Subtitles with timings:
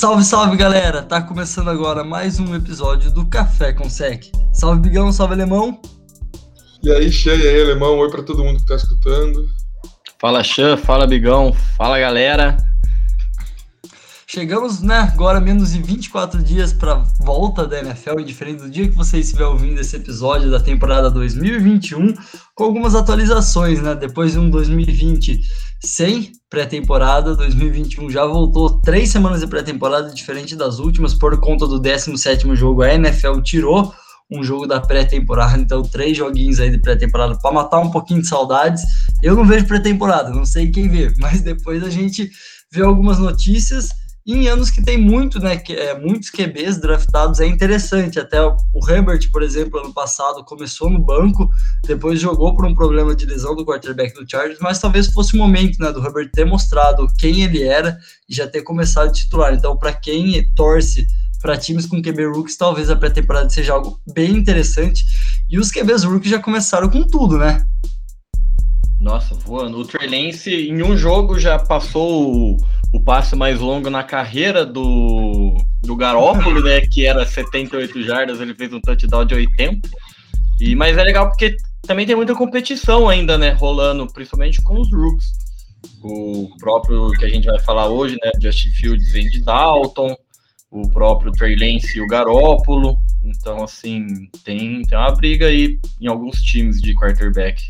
[0.00, 1.02] Salve, salve galera!
[1.02, 4.30] Tá começando agora mais um episódio do Café com Sec.
[4.50, 5.78] Salve Bigão, salve Alemão!
[6.82, 7.98] E aí, Xan, e aí, Alemão?
[7.98, 9.46] Oi pra todo mundo que tá escutando.
[10.18, 12.56] Fala, Xan, fala, Bigão, fala galera.
[14.26, 18.88] Chegamos, né, agora menos de 24 dias para volta da NFL, e diferente do dia
[18.88, 22.14] que você estiver ouvindo esse episódio da temporada 2021,
[22.54, 23.94] com algumas atualizações, né?
[23.94, 25.42] Depois de um 2020
[25.82, 31.80] sem pré-temporada, 2021 já voltou três semanas de pré-temporada, diferente das últimas, por conta do
[31.80, 33.94] 17º jogo, a NFL tirou
[34.30, 38.28] um jogo da pré-temporada, então três joguinhos aí de pré-temporada para matar um pouquinho de
[38.28, 38.82] saudades.
[39.22, 42.30] Eu não vejo pré-temporada, não sei quem vê, mas depois a gente
[42.70, 43.88] vê algumas notícias
[44.26, 48.18] em anos que tem muito, né, que, é, muitos QBs draftados, é interessante.
[48.18, 51.48] Até o, o Herbert, por exemplo, ano passado começou no banco,
[51.86, 55.38] depois jogou por um problema de lesão do quarterback do Chargers, mas talvez fosse o
[55.38, 57.98] momento, né, do Herbert ter mostrado quem ele era
[58.28, 59.54] e já ter começado titular.
[59.54, 61.06] Então, para quem torce
[61.40, 65.04] para times com QB rookies, talvez a pré-temporada seja algo bem interessante.
[65.48, 67.64] E os QBs rookies já começaram com tudo, né?
[69.00, 69.78] Nossa, voando.
[69.78, 72.58] O Trey Lance, em um jogo, já passou
[72.92, 76.80] o, passe mais longo na carreira do, do Garópolo, né?
[76.80, 79.88] Que era 78 jardas, ele fez um touchdown de 80.
[80.60, 83.50] E, mas é legal porque também tem muita competição ainda, né?
[83.52, 85.32] Rolando, principalmente com os rooks.
[86.02, 88.30] O próprio que a gente vai falar hoje, né?
[88.40, 90.14] Justin Fields de Dalton,
[90.70, 92.96] o próprio Trey Lance e o Garópolo.
[93.22, 94.06] Então, assim,
[94.44, 97.62] tem, tem uma briga aí em alguns times de quarterback.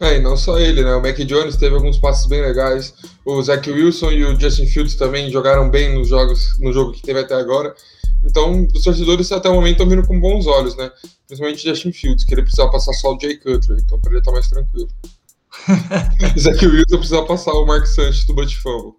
[0.00, 0.94] É, e não só ele, né?
[0.94, 2.94] O Mac Jones teve alguns passos bem legais.
[3.24, 7.02] O Zach Wilson e o Justin Fields também jogaram bem nos jogos, no jogo que
[7.02, 7.74] teve até agora.
[8.24, 10.90] Então, os torcedores até o momento estão vindo com bons olhos, né?
[11.26, 14.20] Principalmente o Justin Fields, que ele precisava passar só o Jay Cutler, então para ele
[14.20, 14.88] estar tá mais tranquilo.
[16.38, 18.94] Zach Wilson precisava passar o Mark Sanchez do Butt Fumble.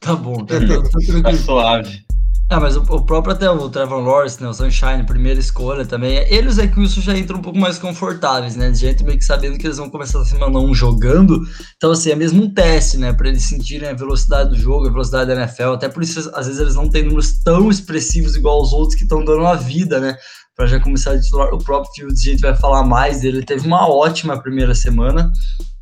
[0.00, 2.05] Tá bom, tá, tá, tá suave.
[2.48, 6.18] Ah, mas o, o, próprio até o Trevor Lawrence, né, o Sunshine, primeira escolha também,
[6.32, 9.18] ele e o Zach Wilson já entram um pouco mais confortáveis, né, de gente meio
[9.18, 11.40] que sabendo que eles vão começar a semana 1 jogando,
[11.76, 14.92] então assim, é mesmo um teste, né, para eles sentirem a velocidade do jogo, a
[14.92, 18.62] velocidade da NFL, até por isso às vezes eles não têm números tão expressivos igual
[18.62, 20.16] os outros que estão dando a vida, né,
[20.56, 21.52] para já começar a titular.
[21.52, 25.30] O próprio Fields, a gente vai falar mais dele, ele teve uma ótima primeira semana,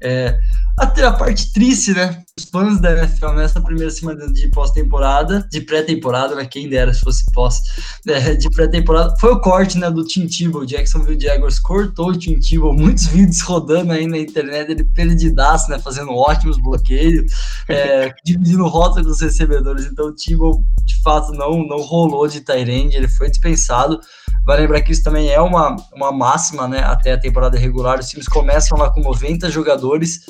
[0.03, 0.37] é,
[0.77, 2.21] até a parte triste, né?
[2.37, 6.45] Os fãs da NFL nessa primeira semana de pós-temporada, de pré-temporada, né?
[6.45, 7.61] Quem dera se fosse pós,
[8.09, 9.89] é, de pré-temporada, foi o corte, né?
[9.89, 10.67] Do Tim Tebow.
[10.67, 12.75] Jacksonville Jaguars cortou o Tim Tebow.
[12.75, 15.79] Muitos vídeos rodando aí na internet, ele perdidaço, né?
[15.79, 17.33] Fazendo ótimos bloqueios,
[17.69, 19.87] é, dividindo rota com os recebedores.
[19.87, 24.01] Então o Tebow, de fato, não, não rolou de Tyrande, ele foi dispensado.
[24.45, 26.81] Vai lembrar que isso também é uma, uma máxima, né?
[26.81, 30.21] Até a temporada regular, os times começam lá com 90 jogadores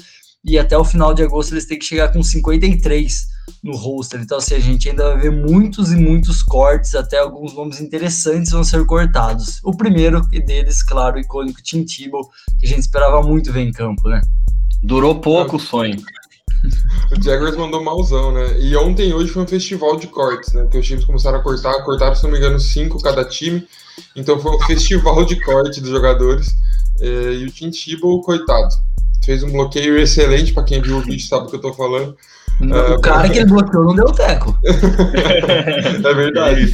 [0.44, 3.26] e até o final de agosto eles têm que chegar com 53
[3.62, 4.20] no roster.
[4.20, 8.52] Então, assim, a gente ainda vai ver muitos e muitos cortes, até alguns nomes interessantes
[8.52, 9.60] vão ser cortados.
[9.64, 13.72] O primeiro deles, claro, o icônico Tim Tebow, que a gente esperava muito ver em
[13.72, 14.20] campo, né?
[14.82, 15.96] Durou pouco o sonho.
[17.10, 18.58] O Jaguars mandou malzão, né?
[18.60, 20.62] E ontem e hoje foi um festival de cortes, né?
[20.62, 23.66] Porque os times começaram a cortar, cortaram, se não me engano, cinco cada time.
[24.15, 26.55] Então foi um festival de corte dos jogadores.
[27.00, 28.75] É, e o Tim Tebow, coitado,
[29.25, 32.16] fez um bloqueio excelente, para quem viu o vídeo sabe o que eu tô falando.
[32.60, 34.56] O uh, cara que ele bloqueou não deu teco.
[34.65, 36.72] é verdade.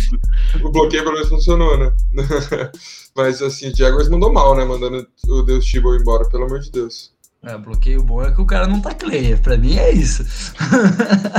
[0.63, 1.93] o bloqueio pelo menos funcionou, né?
[3.17, 4.65] Mas assim, o Jaguars mandou mal, né?
[4.65, 7.13] Mandando o Deus Tebow embora, pelo amor de Deus.
[7.43, 9.39] É, bloqueio bom é que o cara não tá clear.
[9.41, 10.25] Pra mim é isso.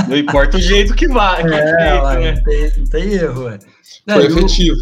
[0.08, 1.42] Não importa o jeito que vai.
[1.46, 2.32] É, jeito, lá, né?
[2.32, 3.58] não, tem, não, tem, erro, ué.
[4.08, 4.76] Foi efetivo.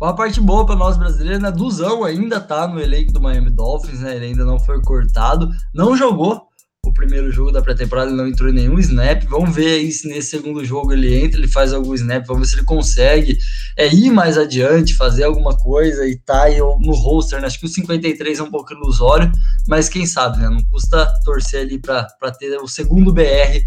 [0.00, 1.50] Uma parte boa para nós brasileiros, né?
[1.50, 4.16] Duzão ainda tá no elenco do Miami Dolphins, né?
[4.16, 6.48] Ele ainda não foi cortado, não jogou
[6.86, 9.22] o primeiro jogo da pré-temporada, não entrou em nenhum snap.
[9.24, 12.48] Vamos ver aí se nesse segundo jogo ele entra, ele faz algum snap, vamos ver
[12.48, 13.38] se ele consegue
[13.76, 17.46] é, ir mais adiante, fazer alguma coisa e tá aí no roster, né?
[17.46, 19.30] Acho que o 53 é um pouco ilusório,
[19.68, 20.48] mas quem sabe, né?
[20.48, 22.06] Não custa torcer ali para
[22.38, 23.60] ter o segundo BR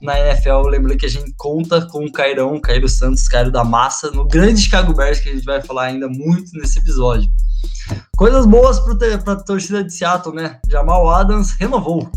[0.00, 0.68] na NFL.
[0.68, 4.62] Lembrando que a gente conta com o Cairão, Cairo Santos, Cairo da Massa, no grande
[4.62, 7.30] Chicago Bears, que a gente vai falar ainda muito nesse episódio.
[8.16, 10.58] Coisas boas para a torcida de Seattle, né?
[10.68, 12.10] Jamal Adams renovou.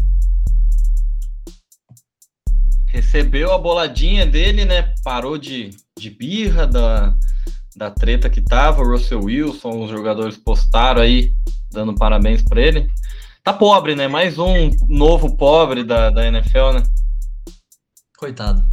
[2.88, 4.94] Recebeu a boladinha dele, né?
[5.04, 7.16] Parou de, de birra da,
[7.76, 8.82] da treta que tava.
[8.82, 11.34] O Russell Wilson, os jogadores postaram aí,
[11.72, 12.88] dando parabéns para ele.
[13.44, 14.08] Tá pobre, né?
[14.08, 16.84] Mais um novo pobre da, da NFL, né?
[18.24, 18.64] Coitado.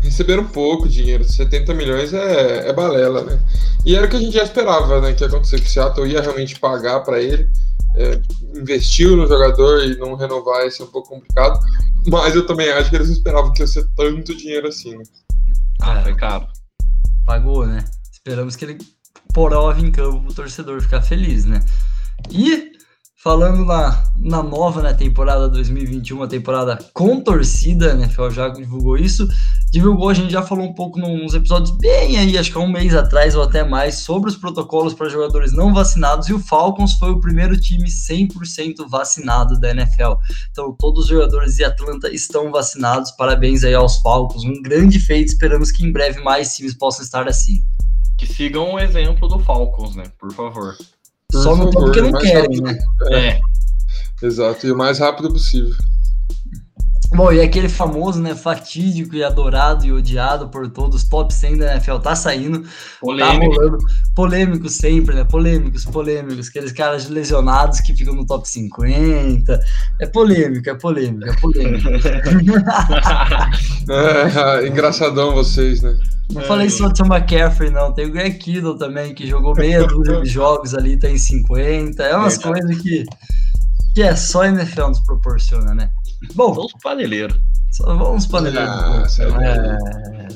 [0.00, 3.40] Receberam pouco dinheiro, 70 milhões é, é balela, né?
[3.84, 5.12] E era o que a gente já esperava, né?
[5.12, 7.48] Que ia acontecer, que o Seattle ia realmente pagar para ele.
[7.94, 8.20] É,
[8.58, 11.56] investiu no jogador e não renovar ia ser um pouco complicado.
[12.08, 15.04] Mas eu também acho que eles não esperavam que ia ser tanto dinheiro assim, né?
[15.80, 16.48] Ah, foi caro.
[17.24, 17.84] Pagou, né?
[18.12, 18.78] Esperamos que ele
[19.32, 21.64] prove em campo o torcedor ficar feliz, né?
[22.28, 22.75] E
[23.26, 28.04] falando na, na nova né, temporada 2021, uma temporada com torcida, né?
[28.04, 29.26] NFL já divulgou isso.
[29.72, 32.70] Divulgou, a gente já falou um pouco nos episódios bem aí, acho que há um
[32.70, 36.28] mês atrás ou até mais, sobre os protocolos para jogadores não vacinados.
[36.28, 40.12] E o Falcons foi o primeiro time 100% vacinado da NFL.
[40.52, 43.10] Então, todos os jogadores de Atlanta estão vacinados.
[43.10, 44.44] Parabéns aí aos Falcons.
[44.44, 45.32] Um grande feito.
[45.32, 47.60] Esperamos que em breve mais times possam estar assim.
[48.16, 50.04] Que sigam o exemplo do Falcons, né?
[50.16, 50.76] Por favor.
[51.32, 52.78] Por Só não favor, porque não querem, né?
[53.10, 53.40] É.
[54.22, 55.74] Exato, e o mais rápido possível.
[57.14, 61.72] Bom, e aquele famoso, né, fatídico e adorado e odiado por todos, top 100 da
[61.72, 62.68] NFL, tá saindo, tá
[63.00, 63.46] Polêmica.
[63.46, 63.78] rolando,
[64.14, 69.60] polêmicos sempre, né, polêmicos, polêmicos, aqueles caras lesionados que ficam no top 50,
[70.00, 71.88] é polêmico, é polêmico, é polêmico.
[73.88, 75.96] É, engraçadão vocês, né?
[76.32, 79.86] Não falei só do Tom McCaffrey, não, tem o Greg Kittle também, que jogou meia
[79.86, 82.60] dúzia de jogos ali, tá em 50, é umas Verdade.
[82.60, 83.04] coisas que,
[83.96, 85.90] que é só a NFL nos proporciona, né.
[86.34, 87.40] Bom, São os paneleiros.
[87.72, 88.68] Só vamos paneleiros.
[88.68, 89.40] Ah, sério.
[89.40, 89.78] é,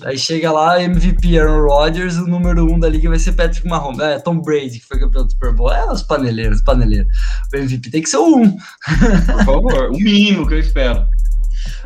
[0.02, 4.00] aí chega lá, MVP Aaron Rodgers, o número um da liga vai ser Patrick Mahomes.
[4.00, 5.70] É, Tom Brady, que foi campeão do Super Bowl.
[5.70, 7.06] É, os paneleiros, os paneleiros.
[7.52, 8.50] O MVP tem que ser o um.
[8.56, 9.90] Por favor.
[9.90, 11.06] o mínimo que eu espero.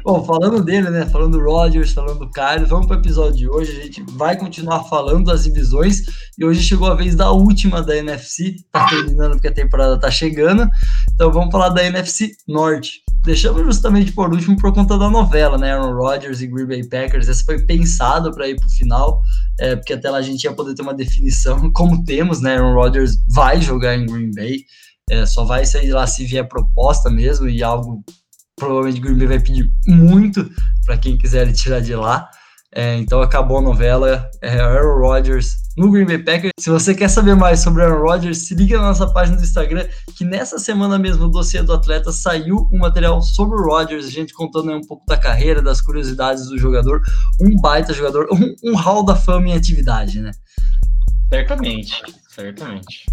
[0.04, 1.06] Bom, falando dele, né?
[1.06, 3.70] Falando do Rodgers, falando do Kyler, vamos para o episódio de hoje.
[3.72, 6.02] A gente vai continuar falando das divisões.
[6.38, 8.56] E hoje chegou a vez da última da NFC.
[8.70, 10.68] Tá terminando porque a temporada tá chegando.
[11.14, 13.00] Então vamos falar da NFC Norte.
[13.24, 15.72] Deixamos justamente por último por conta da novela, né?
[15.72, 17.26] Aaron Rodgers e Green Bay Packers.
[17.26, 19.22] Essa foi pensada para ir para o final,
[19.58, 22.58] é, porque até lá a gente ia poder ter uma definição, como temos, né?
[22.58, 24.66] Aaron Rodgers vai jogar em Green Bay.
[25.10, 28.04] É, só vai sair lá se vier proposta mesmo e algo
[28.56, 30.48] provavelmente Green Bay vai pedir muito
[30.84, 32.28] para quem quiser tirar de lá.
[32.76, 34.28] É, então acabou a novela.
[34.42, 36.52] É, Aaron Rodgers no Green Bay Packers.
[36.58, 39.86] Se você quer saber mais sobre Aaron Rodgers, se liga na nossa página do Instagram,
[40.16, 44.10] que nessa semana mesmo, o dossiê do atleta saiu um material sobre o Rodgers, a
[44.10, 47.00] gente contando um pouco da carreira, das curiosidades do jogador.
[47.40, 50.32] Um baita jogador, um, um hall da fama em atividade, né?
[51.32, 52.02] Certamente.
[52.28, 53.04] Certamente.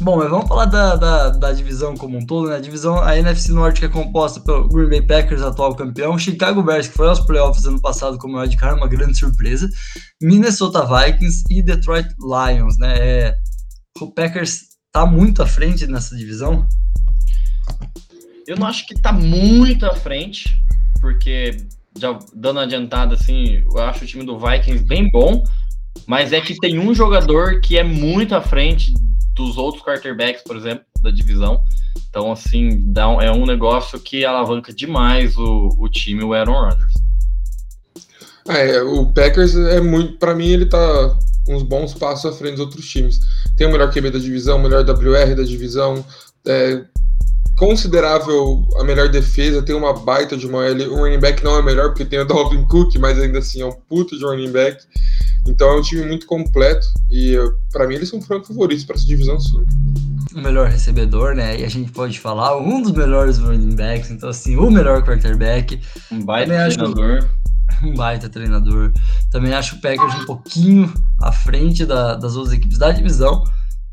[0.00, 2.56] Bom, mas vamos falar da, da, da divisão como um todo, né?
[2.56, 6.62] A divisão, a NFC Norte, que é composta pelo Green Bay Packers, atual campeão, Chicago
[6.62, 9.68] Bears, que foi aos playoffs ano passado como wildcard, uma grande surpresa,
[10.20, 12.94] Minnesota Vikings e Detroit Lions, né?
[12.98, 13.34] É,
[14.00, 14.60] o Packers
[14.90, 16.66] tá muito à frente nessa divisão.
[18.46, 20.58] Eu não acho que tá muito à frente,
[21.00, 21.58] porque
[21.98, 25.44] já dando adiantada assim, eu acho o time do Vikings bem bom,
[26.06, 28.94] mas é que tem um jogador que é muito à frente
[29.34, 31.62] dos outros quarterbacks, por exemplo, da divisão.
[32.08, 36.52] Então, assim, dá um- é um negócio que alavanca demais o, o time, o Aaron
[36.52, 36.92] Rodgers.
[38.48, 40.18] É, o Packers é muito.
[40.18, 41.16] Pra mim, ele tá
[41.48, 43.20] uns bons passos à frente dos outros times.
[43.56, 46.04] Tem o melhor QB da divisão, o melhor WR da divisão,
[46.46, 46.84] é,
[47.56, 50.88] considerável a melhor defesa, tem uma baita de uma OL.
[50.92, 53.66] O running back não é melhor porque tem o Dalvin Cook, mas ainda assim é
[53.66, 54.82] um puto de running back.
[55.46, 57.36] Então é um time muito completo e
[57.72, 59.64] pra mim eles são franco favoritos pra essa divisão sim.
[60.34, 61.60] O melhor recebedor, né?
[61.60, 65.80] E a gente pode falar um dos melhores running backs, então assim, o melhor quarterback.
[66.10, 67.28] Um baita Também acho- treinador.
[67.82, 68.92] um baita treinador.
[69.30, 73.42] Também acho o Packers um pouquinho à frente da- das outras equipes da divisão.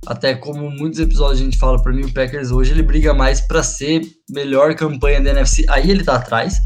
[0.06, 3.41] Até como muitos episódios a gente fala, para mim o Packers hoje ele briga mais
[3.41, 5.65] para ser melhor campanha da NFC.
[5.68, 6.58] Aí ele tá atrás,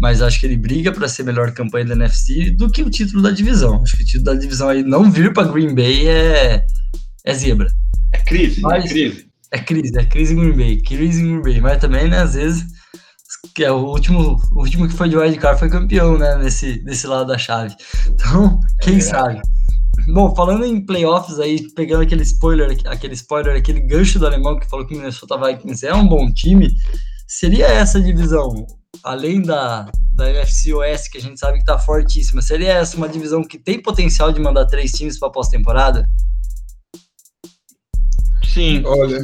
[0.00, 3.22] mas acho que ele briga para ser melhor campanha da NFC do que o título
[3.22, 3.82] da divisão.
[3.82, 6.64] Acho que o título da divisão aí não vir para Green Bay é
[7.24, 7.68] é zebra.
[8.12, 9.30] É crise, Mas- é crise.
[9.52, 11.60] É crise, é crise em Green Bay, crise em Green Bay.
[11.60, 12.64] Mas também, né, às vezes,
[13.54, 17.06] que é o último, o último que foi de wildcard foi campeão, né, nesse, desse
[17.06, 17.74] lado da chave.
[18.08, 19.36] Então, quem verdade.
[19.36, 19.42] sabe?
[20.14, 24.68] Bom, falando em playoffs aí, pegando aquele spoiler, aquele spoiler, aquele gancho do alemão que
[24.70, 26.72] falou que o Minnesota Vikings é um bom time,
[27.26, 28.66] seria essa divisão,
[29.04, 33.08] além da, da NFC Oeste, que a gente sabe que tá fortíssima, seria essa uma
[33.08, 36.08] divisão que tem potencial de mandar três times para pós-temporada?
[38.44, 38.82] Sim.
[38.84, 39.20] Olha,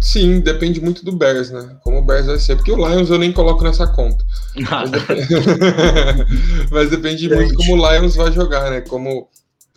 [0.00, 1.76] sim, depende muito do Bears, né?
[1.84, 4.24] Como o Bears vai ser, porque o Lions eu nem coloco nessa conta.
[4.70, 5.08] Mas dep-
[6.70, 8.80] Mas depende muito como o Lions vai jogar, né?
[8.80, 9.28] Como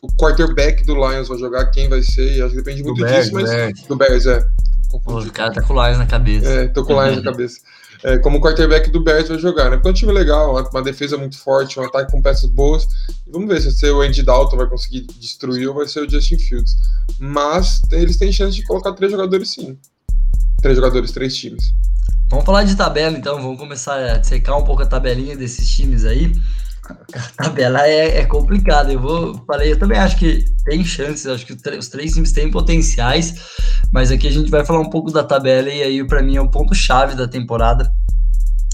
[0.01, 3.81] o quarterback do Lions vai jogar, quem vai ser, acho que depende muito disso, mas
[3.88, 4.45] do Bears, é.
[4.89, 5.27] Confundi.
[5.27, 6.48] o cara tá com o Lions na cabeça.
[6.48, 7.60] É, tô com o Lions na cabeça.
[8.03, 9.77] É, como o quarterback do Bears vai jogar, né?
[9.77, 12.87] Porque é um time legal, uma, uma defesa muito forte, um ataque com peças boas.
[13.27, 16.09] Vamos ver se vai ser o Andy Dalton vai conseguir destruir ou vai ser o
[16.09, 16.75] Justin Fields.
[17.19, 19.77] Mas eles têm chance de colocar três jogadores sim.
[20.61, 21.73] Três jogadores, três times.
[22.29, 26.05] Vamos falar de tabela então, vamos começar a secar um pouco a tabelinha desses times
[26.05, 26.31] aí.
[26.89, 28.91] A tabela é, é complicada.
[28.91, 32.51] Eu vou falei, eu também acho que tem chances, acho que os três times têm
[32.51, 33.35] potenciais,
[33.91, 36.41] mas aqui a gente vai falar um pouco da tabela e aí para mim é
[36.41, 37.91] o ponto chave da temporada.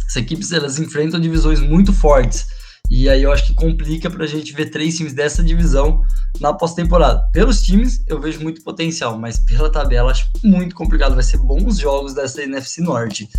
[0.07, 2.45] As equipes elas enfrentam divisões muito fortes.
[2.89, 6.01] E aí eu acho que complica para a gente ver três times dessa divisão
[6.41, 7.23] na pós-temporada.
[7.31, 11.13] Pelos times, eu vejo muito potencial, mas pela tabela, acho muito complicado.
[11.13, 13.29] Vai ser bons jogos dessa NFC Norte.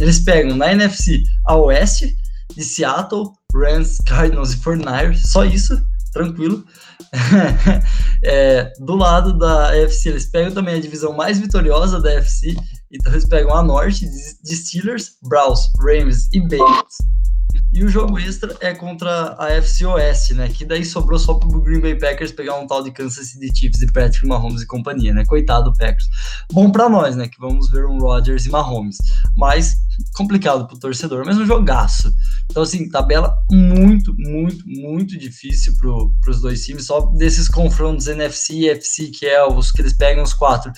[0.00, 2.16] Eles pegam na NFC a Oeste,
[2.56, 5.78] de Seattle, Rams, Cardinals e 49ers, só isso,
[6.12, 6.64] tranquilo.
[8.24, 12.56] é, do lado da AFC, eles pegam também a divisão mais vitoriosa da AFC,
[12.90, 14.06] então eles pegam a Norte
[14.42, 16.96] de Steelers, Browns, Rams e Bengals.
[17.72, 20.48] E o jogo extra é contra a FC Oeste, né?
[20.48, 23.82] Que daí sobrou só pro Green Bay Packers pegar um tal de Kansas City Chiefs
[23.82, 25.24] e Patrick Mahomes e companhia, né?
[25.26, 26.08] Coitado do Packers.
[26.52, 27.28] Bom para nós, né?
[27.28, 28.96] Que vamos ver um Rodgers e Mahomes.
[29.36, 29.74] Mas
[30.14, 32.12] complicado pro torcedor, mas um jogaço.
[32.50, 36.86] Então, assim, tabela muito, muito, muito difícil pro, pros dois times.
[36.86, 40.72] Só desses confrontos NFC e FC, que é os que eles pegam os quatro.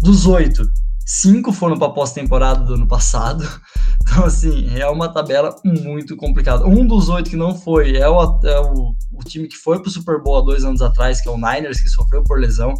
[0.00, 0.68] Dos oito,
[1.12, 3.46] cinco foram para pós-temporada do ano passado.
[4.04, 6.66] Então, assim, é uma tabela muito complicada.
[6.66, 9.88] Um dos oito que não foi é o, é o, o time que foi para
[9.88, 12.74] o Super Bowl há dois anos atrás, que é o Niners, que sofreu por lesão.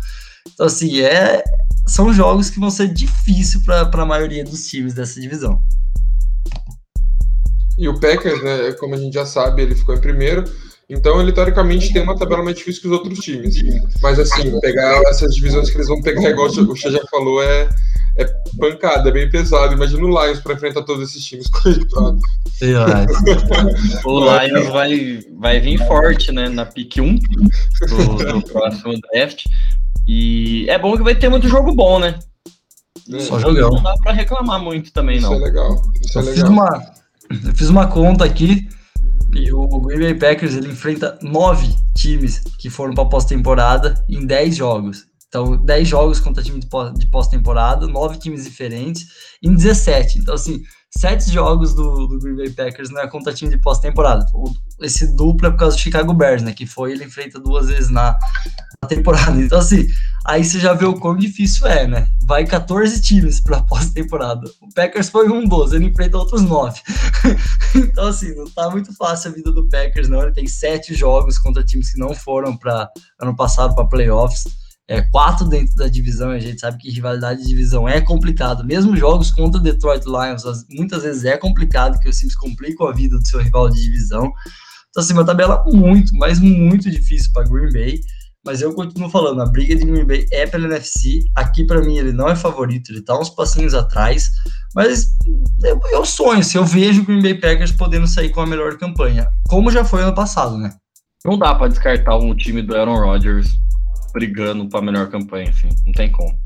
[0.52, 1.42] Então, assim, é,
[1.86, 5.58] são jogos que vão ser difíceis para a maioria dos times dessa divisão.
[7.78, 10.44] E o Packers, né, como a gente já sabe, ele ficou em primeiro.
[10.90, 13.54] Então, ele teoricamente tem uma tabela mais difícil que os outros times.
[14.02, 17.68] Mas, assim, pegar essas divisões que eles vão pegar, igual o Xê já falou, é,
[18.16, 18.24] é
[18.58, 19.74] pancada, é bem pesado.
[19.74, 22.18] Imagina o Lions para enfrentar todos esses times, coitado.
[24.04, 29.44] o Lions vai, vai vir forte, né, na pick 1 do, do próximo draft.
[30.06, 32.18] E é bom que vai ter muito jogo bom, né?
[33.10, 33.20] É.
[33.20, 33.70] Só jogão.
[33.70, 35.34] Não dá pra reclamar muito também, não.
[35.34, 35.82] Isso é legal.
[36.00, 36.34] Isso é eu legal.
[36.34, 36.92] Fiz uma,
[37.30, 38.68] eu fiz uma conta aqui
[39.32, 44.56] e o Green Bay Packers ele enfrenta nove times que foram para pós-temporada em dez
[44.56, 45.06] jogos.
[45.32, 49.06] Então, 10 jogos contra time de pós-temporada, 9 times diferentes,
[49.42, 50.18] em 17.
[50.18, 50.62] Então, assim,
[50.98, 54.26] 7 jogos do, do Green Bay Packers não é contra time de pós-temporada.
[54.78, 56.52] Esse duplo é por causa do Chicago Bears, né?
[56.52, 58.14] Que foi, ele enfrenta duas vezes na,
[58.82, 59.40] na temporada.
[59.40, 59.86] Então, assim,
[60.26, 62.06] aí você já vê o quão difícil é, né?
[62.26, 64.50] Vai 14 times para pós-temporada.
[64.60, 66.78] O Packers foi um 12, ele enfrenta outros 9.
[67.74, 70.20] então, assim, não tá muito fácil a vida do Packers, não.
[70.20, 72.86] Ele tem 7 jogos contra times que não foram para
[73.18, 77.48] ano passado para playoffs é, quatro dentro da divisão, a gente sabe que rivalidade de
[77.48, 78.64] divisão é complicado.
[78.64, 82.92] Mesmo jogos contra o Detroit Lions, muitas vezes é complicado, que os times complicam a
[82.92, 84.32] vida do seu rival de divisão.
[84.90, 88.00] Então, assim, uma tabela muito, mas muito difícil para Green Bay.
[88.44, 91.20] Mas eu continuo falando, a briga de Green Bay é pela NFC.
[91.36, 94.32] Aqui, para mim, ele não é favorito, ele tá uns passinhos atrás.
[94.74, 95.16] Mas
[95.62, 98.76] eu, eu sonho, se eu vejo o Green Bay Packers podendo sair com a melhor
[98.76, 100.74] campanha, como já foi ano passado, né?
[101.24, 103.56] Não dá para descartar um time do Aaron Rodgers
[104.12, 106.38] brigando para a melhor campanha, assim, não tem como.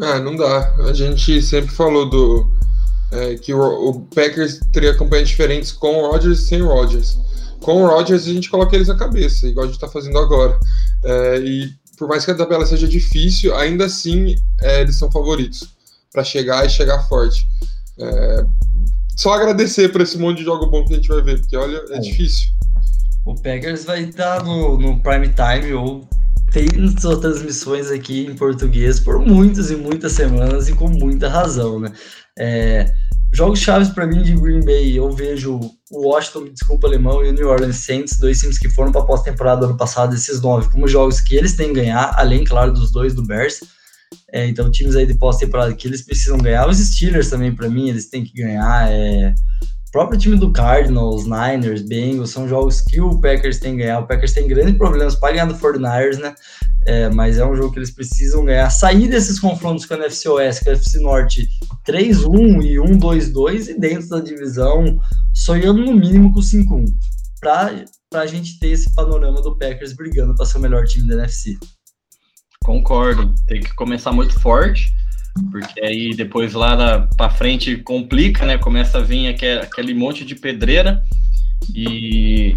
[0.00, 0.74] Ah, não dá.
[0.86, 2.50] A gente sempre falou do
[3.10, 7.18] é, que o, o, Packers teria campanhas diferentes com o Rodgers e sem o Rodgers.
[7.60, 10.58] Com o Rodgers a gente coloca eles na cabeça, igual a gente está fazendo agora.
[11.04, 15.68] É, e por mais que a tabela seja difícil, ainda assim é, eles são favoritos
[16.12, 17.46] para chegar e chegar forte.
[17.98, 18.46] É,
[19.16, 21.82] só agradecer por esse monte de jogo bom que a gente vai ver, porque olha,
[21.90, 21.98] é, é.
[21.98, 22.50] difícil
[23.28, 26.08] o Packers vai estar no, no prime time ou
[26.50, 26.66] tem
[26.98, 31.92] suas transmissões aqui em português por muitas e muitas semanas e com muita razão, né?
[32.38, 32.90] É,
[33.30, 37.32] jogos chaves para mim de Green Bay, eu vejo o Washington, desculpa, alemão, e o
[37.32, 40.88] New Orleans Saints, dois times que foram para a pós-temporada ano passado, esses nove, como
[40.88, 43.60] jogos que eles têm que ganhar, além, claro, dos dois do Bears.
[44.32, 46.66] É, então, times aí de pós-temporada que eles precisam ganhar.
[46.66, 48.90] Os Steelers também, para mim, eles têm que ganhar.
[48.90, 49.34] É,
[49.88, 54.00] o próprio time do Cardinals, Niners, Bengals, são jogos que o Packers tem que ganhar.
[54.00, 56.34] O Packers tem grandes problemas para ganhar do 49ers, né?
[56.86, 58.68] É, mas é um jogo que eles precisam ganhar.
[58.68, 61.48] Sair desses confrontos com a NFC Oeste, com a NFC Norte
[61.86, 65.00] 3-1 e 1-2-2 e dentro da divisão,
[65.32, 66.84] sonhando no mínimo com 5-1.
[67.40, 71.14] Para a gente ter esse panorama do Packers brigando para ser o melhor time da
[71.14, 71.56] NFC.
[72.62, 73.34] Concordo.
[73.46, 74.92] Tem que começar muito forte
[75.50, 78.58] porque aí depois lá para frente complica, né?
[78.58, 81.02] Começa a vir aquele, aquele monte de pedreira
[81.74, 82.56] e,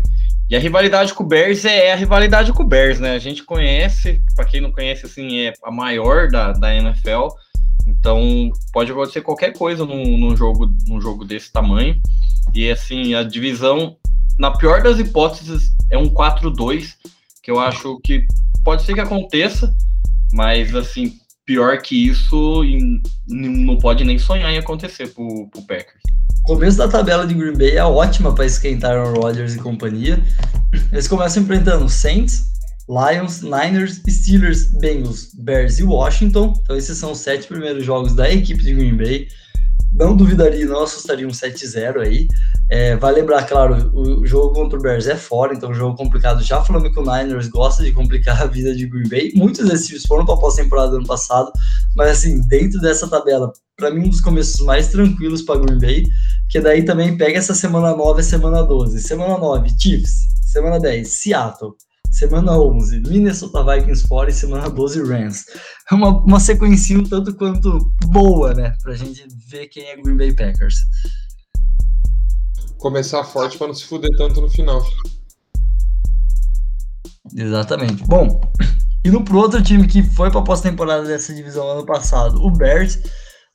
[0.50, 3.12] e a rivalidade com o Bears é, é, a rivalidade com o Bears, né?
[3.12, 7.28] A gente conhece, para quem não conhece, assim, é a maior da, da NFL.
[7.88, 12.00] Então pode acontecer qualquer coisa num, num, jogo, num jogo desse tamanho.
[12.54, 13.96] E assim, a divisão,
[14.38, 16.96] na pior das hipóteses, é um 4-2,
[17.42, 18.26] que eu acho que
[18.64, 19.74] pode ser que aconteça,
[20.34, 21.20] mas assim,
[21.52, 22.64] pior que isso
[23.28, 26.02] não pode nem sonhar em acontecer pro, pro Packers.
[26.44, 30.24] começo da tabela de Green Bay é ótima para esquentar Aaron Rodgers e companhia.
[30.94, 32.46] Eles começam enfrentando Saints,
[32.88, 36.54] Lions, Niners, Steelers, Bengals, Bears e Washington.
[36.64, 39.28] Então esses são os sete primeiros jogos da equipe de Green Bay.
[39.94, 42.28] Não duvidaria, não assustaria um 7-0 aí.
[42.70, 46.42] É, vai lembrar, claro, o jogo contra o Bears é fora, então um jogo complicado.
[46.42, 49.32] Já falando que o Niners gosta de complicar a vida de Green Bay.
[49.36, 51.52] Muitos desses times foram para a pós-temporada do ano passado,
[51.96, 56.04] mas assim, dentro dessa tabela, para mim, um dos começos mais tranquilos para Green Bay,
[56.50, 59.02] que daí também pega essa semana 9 e semana 12.
[59.02, 60.28] Semana 9, Chiefs.
[60.46, 61.76] Semana 10, Seattle.
[62.12, 65.46] Semana 11, Minnesota Vikings fora e semana 12, Rams.
[65.90, 68.76] É uma, uma sequência um tanto quanto boa, né?
[68.84, 70.76] Pra gente ver quem é Green Bay Packers
[72.82, 74.84] começar forte para não se fuder tanto no final.
[77.34, 78.04] Exatamente.
[78.04, 78.42] Bom,
[79.06, 83.00] e no pro outro time que foi para pós-temporada dessa divisão ano passado, o Bears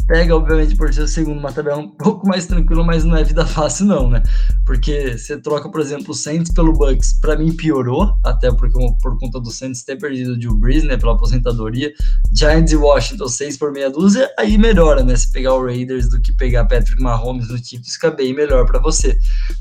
[0.07, 3.25] pega, obviamente, por ser o segundo, uma tabela um pouco mais tranquila, mas não é
[3.25, 4.23] vida fácil, não, né?
[4.65, 9.19] Porque você troca, por exemplo, o Saints pelo Bucks, para mim piorou, até porque por
[9.19, 11.93] conta do Saints ter perdido o Drew Brees, né, pela aposentadoria.
[12.33, 15.17] Giants e Washington, 6 por meia dúzia, aí melhora, né?
[15.17, 18.81] Se pegar o Raiders do que pegar Patrick Mahomes no Chiefs, fica bem melhor para
[18.81, 19.17] você.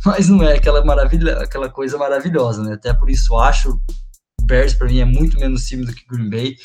[0.06, 2.74] Mas não é aquela maravilha, aquela coisa maravilhosa, né?
[2.74, 3.80] Até por isso acho
[4.46, 6.56] Bears para mim é muito menos time do que Green Bay.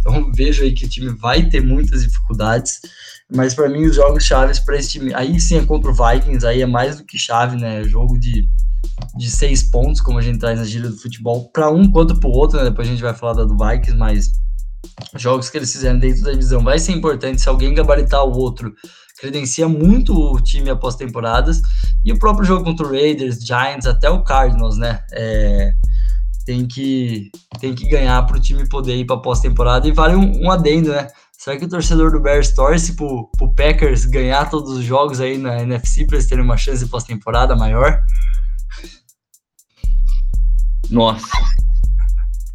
[0.00, 2.80] Então vejo aí que o time vai ter muitas dificuldades.
[3.32, 6.44] Mas para mim, os jogos chaves para esse time, aí sim é contra o Vikings,
[6.44, 7.84] aí é mais do que chave, né?
[7.84, 8.48] Jogo de,
[9.16, 12.28] de seis pontos, como a gente traz na gíria do futebol, para um quanto para
[12.28, 12.64] o outro, né?
[12.64, 14.32] Depois a gente vai falar da do Vikings, mas
[15.16, 17.40] jogos que eles fizeram dentro da divisão vai ser importante.
[17.40, 18.74] Se alguém gabaritar o outro,
[19.20, 21.60] credencia muito o time após temporadas.
[22.04, 25.04] E o próprio jogo contra o Raiders, Giants, até o Cardinals, né?
[25.12, 25.72] É,
[26.50, 29.86] tem que, tem que ganhar para o time poder ir para pós-temporada.
[29.86, 31.06] E vale um, um adendo, né?
[31.30, 35.38] Será que o torcedor do Bears torce pro, pro Packers ganhar todos os jogos aí
[35.38, 38.02] na NFC para eles terem uma chance de pós-temporada maior?
[40.90, 41.30] Nossa.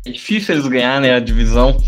[0.06, 1.82] É difícil eles ganhar, né, a divisão.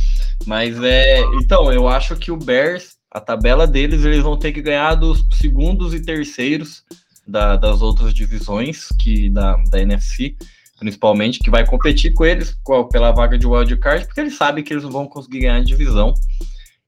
[0.46, 1.20] Mas é.
[1.42, 5.26] Então, eu acho que o Bears, a tabela deles, eles vão ter que ganhar dos
[5.34, 6.86] segundos e terceiros
[7.28, 10.38] da, das outras divisões que da, da NFC,
[10.80, 12.58] principalmente, que vai competir com eles
[12.92, 16.14] pela vaga de wildcard, porque eles sabem que eles não vão conseguir ganhar a divisão.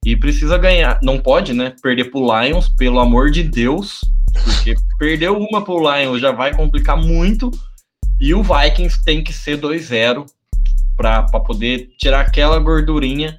[0.05, 1.73] E precisa ganhar, não pode, né?
[1.81, 3.99] Perder pro Lions, pelo amor de Deus,
[4.43, 7.51] porque perdeu uma pro Lions já vai complicar muito.
[8.19, 10.25] E o Vikings tem que ser 2-0
[10.95, 13.37] para poder tirar aquela gordurinha,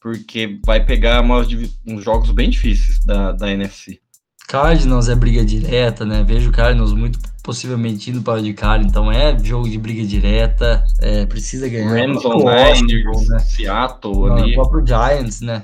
[0.00, 1.48] porque vai pegar umas,
[1.86, 4.00] uns jogos bem difíceis da, da NFC.
[4.48, 6.24] Cardinals é briga direta, né?
[6.24, 10.04] Vejo o Cardinals muito possivelmente indo para o de cara, então é jogo de briga
[10.04, 11.90] direta, é, precisa ganhar.
[11.90, 13.38] Rams online, né?
[13.40, 14.52] Seattle ali.
[14.52, 15.62] O próprio Giants, né?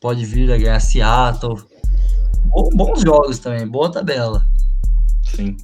[0.00, 1.62] pode vir a ganhar Seattle.
[2.74, 4.44] Bons jogos também, boa tabela.
[5.34, 5.56] Sim.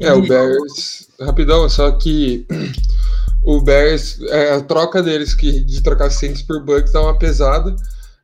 [0.00, 2.46] É, o Bears, rapidão, só que
[3.42, 7.74] o Bears, é, a troca deles que, de trocar Saints por Bucks dá uma pesada,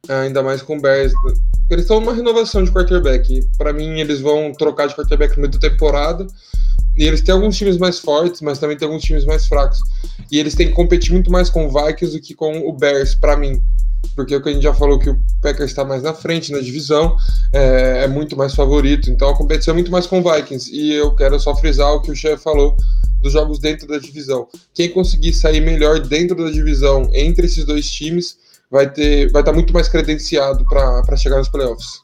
[0.09, 1.13] é, ainda mais com o Bears.
[1.71, 3.47] Eles estão numa renovação de quarterback.
[3.57, 6.27] Para mim, eles vão trocar de quarterback no meio da temporada.
[6.97, 9.79] E eles têm alguns times mais fortes, mas também tem alguns times mais fracos.
[10.31, 13.15] E eles têm que competir muito mais com o Vikings do que com o Bears,
[13.15, 13.63] para mim
[14.15, 16.61] porque o que a gente já falou que o Packers está mais na frente na
[16.61, 17.17] divisão,
[17.53, 20.71] é, é, muito mais favorito, então a competição é muito mais com o Vikings.
[20.73, 22.77] E eu quero só frisar o que o chefe falou
[23.21, 24.49] dos jogos dentro da divisão.
[24.75, 28.37] Quem conseguir sair melhor dentro da divisão entre esses dois times
[28.71, 32.01] vai ter, vai estar tá muito mais credenciado para chegar nos playoffs.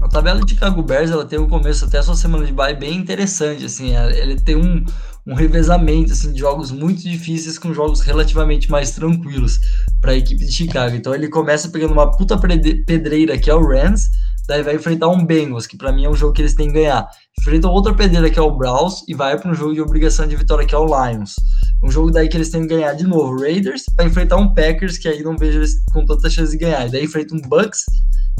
[0.00, 2.74] A tabela de Chicago Bears ela tem um começo até a sua semana de bye
[2.74, 4.84] bem interessante, assim, ele tem um,
[5.26, 9.60] um revezamento assim, de jogos muito difíceis com jogos relativamente mais tranquilos
[10.00, 10.96] para a equipe de Chicago.
[10.96, 14.10] Então ele começa pegando uma puta pedreira que é o Rams,
[14.46, 16.74] daí vai enfrentar um Bengals, que para mim é um jogo que eles têm que
[16.74, 17.08] ganhar.
[17.40, 20.36] Enfrenta outra pedreira que é o Browns e vai para um jogo de obrigação de
[20.36, 21.36] vitória que é o Lions.
[21.82, 24.98] Um jogo daí que eles têm que ganhar de novo, Raiders, para enfrentar um Packers,
[24.98, 26.86] que aí não vejo eles com tanta chance de ganhar.
[26.86, 27.84] E daí enfrenta um Bucks,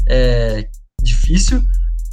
[0.07, 0.67] é,
[1.01, 1.61] difícil,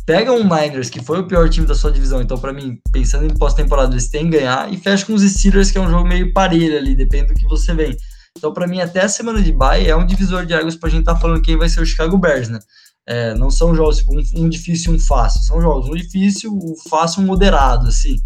[0.07, 3.25] pega um Niners, que foi o pior time da sua divisão, então para mim, pensando
[3.25, 6.09] em pós-temporada, eles têm que ganhar, e fecha com os Steelers, que é um jogo
[6.09, 7.97] meio parelho ali, depende do que você vem.
[8.37, 11.01] Então, para mim, até a semana de bye é um divisor de águas pra gente
[11.01, 12.59] estar tá falando quem vai ser o Chicago Bears, né?
[13.07, 16.53] É, não são jogos tipo, um, um difícil e um fácil, são jogos um difícil,
[16.53, 18.17] um fácil, um moderado, assim.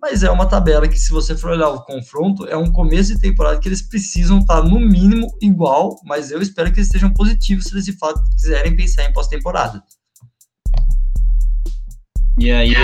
[0.00, 3.20] Mas é uma tabela que, se você for olhar o confronto, é um começo de
[3.20, 7.12] temporada que eles precisam estar tá, no mínimo igual, mas eu espero que eles estejam
[7.12, 9.80] positivos se eles de fato quiserem pensar em pós-temporada.
[12.38, 12.74] E aí,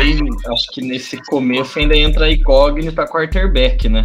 [0.53, 4.05] acho que nesse começo ainda entra a incógnita quarterback, né?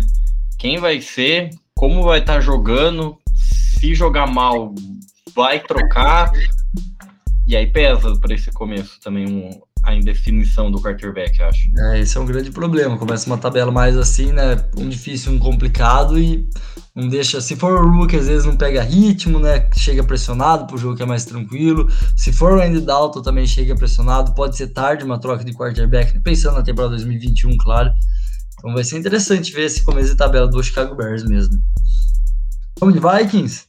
[0.58, 4.74] Quem vai ser, como vai estar tá jogando, se jogar mal,
[5.36, 6.32] vai trocar.
[7.46, 11.70] E aí pesa para esse começo também um, a indefinição do quarterback, acho.
[11.78, 12.98] É, esse é um grande problema.
[12.98, 14.64] Começa uma tabela mais assim, né?
[14.78, 16.48] Um difícil, um complicado e
[16.96, 17.42] não deixa.
[17.42, 19.70] Se for o Rook, às vezes não pega ritmo, né?
[19.76, 21.90] Chega pressionado pro jogo que é mais tranquilo.
[22.16, 24.34] Se for o Andy Dalton, também chega pressionado.
[24.34, 27.92] Pode ser tarde uma troca de quarterback, pensando na temporada 2021, claro.
[28.58, 31.60] Então vai ser interessante ver esse começo de tabela do Chicago Bears mesmo.
[32.80, 33.66] Vamos de Vikings?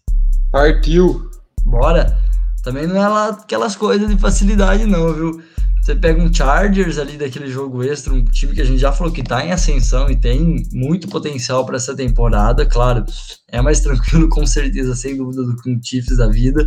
[0.53, 1.29] Partiu!
[1.65, 2.17] Bora!
[2.65, 5.43] Também não é lá aquelas coisas de facilidade, não, viu?
[5.83, 9.13] Você pega um Chargers ali daquele jogo extra, um time que a gente já falou
[9.13, 13.05] que tá em ascensão e tem muito potencial para essa temporada, claro,
[13.49, 16.67] é mais tranquilo com certeza, sem dúvida, do que um Chiefs da vida.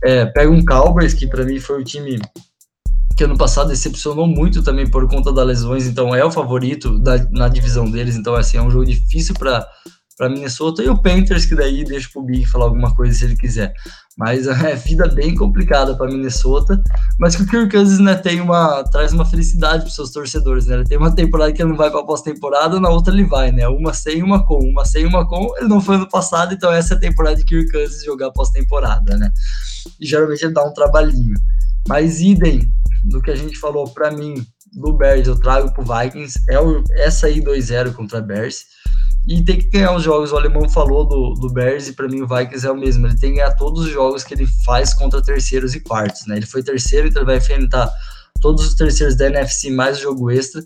[0.00, 2.20] É, pega um Cowboys, que para mim foi o time
[3.16, 7.18] que ano passado decepcionou muito também por conta das lesões, então é o favorito da,
[7.32, 9.66] na divisão deles, então assim, é um jogo difícil para
[10.16, 13.36] para Minnesota e o Panthers que daí deixa pro Big falar alguma coisa se ele
[13.36, 13.72] quiser.
[14.16, 16.80] Mas é vida bem complicada para Minnesota,
[17.18, 20.74] mas que o Kirk Cousins né, tem uma traz uma felicidade para seus torcedores, né?
[20.74, 23.66] Ele tem uma temporada que ele não vai para pós-temporada, na outra ele vai, né?
[23.68, 25.56] Uma sem, uma com, uma sem, uma com.
[25.56, 29.16] Ele não foi ano passado, então essa é a temporada de Kirk Cousins jogar pós-temporada,
[29.16, 29.32] né?
[30.00, 31.34] E geralmente ele dá um trabalhinho.
[31.88, 32.70] Mas idem
[33.04, 36.82] do que a gente falou para mim do Bears, eu trago pro Vikings é o,
[36.92, 38.64] essa aí 2-0 contra Bears
[39.26, 40.32] e tem que ganhar os jogos.
[40.32, 43.06] O alemão falou do, do Bears e para mim o Vikings é o mesmo.
[43.06, 46.26] Ele tem que ganhar todos os jogos que ele faz contra terceiros e quartos.
[46.26, 46.36] Né?
[46.36, 47.90] Ele foi terceiro, então ele vai enfrentar
[48.40, 50.62] todos os terceiros da NFC mais o jogo extra.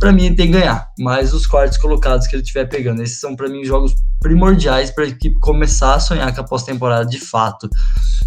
[0.00, 3.02] Para mim ele tem que ganhar, mais os quartos colocados que ele estiver pegando.
[3.02, 7.04] Esses são para mim jogos primordiais para a equipe começar a sonhar com a pós-temporada
[7.04, 7.68] de fato.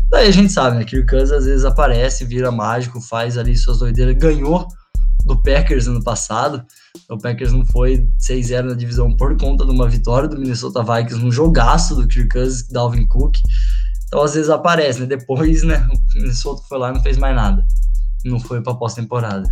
[0.10, 0.86] Daí a gente sabe, né?
[0.86, 4.68] Kirk Cousins às vezes aparece, vira mágico, faz ali suas doideiras, ganhou
[5.26, 6.64] do Packers ano passado.
[7.10, 11.26] O Packers não foi 6-0 na divisão por conta de uma vitória do Minnesota Vikings,
[11.26, 13.38] um jogaço do Kirk Cousins, Dalvin Cook.
[14.08, 15.06] Então, às vezes aparece, né?
[15.06, 15.88] Depois, né?
[15.92, 17.66] O Minnesota foi lá e não fez mais nada.
[18.26, 19.50] Não foi para pós-temporada.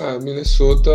[0.00, 0.90] Ah, Minnesota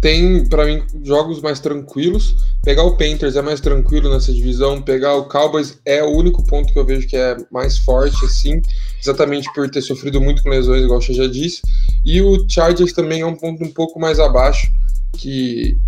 [0.00, 2.36] tem, para mim, jogos mais tranquilos.
[2.62, 4.80] Pegar o Panthers é mais tranquilo nessa divisão.
[4.80, 8.62] Pegar o Cowboys é o único ponto que eu vejo que é mais forte, assim,
[9.00, 11.60] exatamente por ter sofrido muito com lesões, igual você já disse.
[12.02, 14.66] E o Chargers também é um ponto um pouco mais abaixo,
[15.18, 15.78] que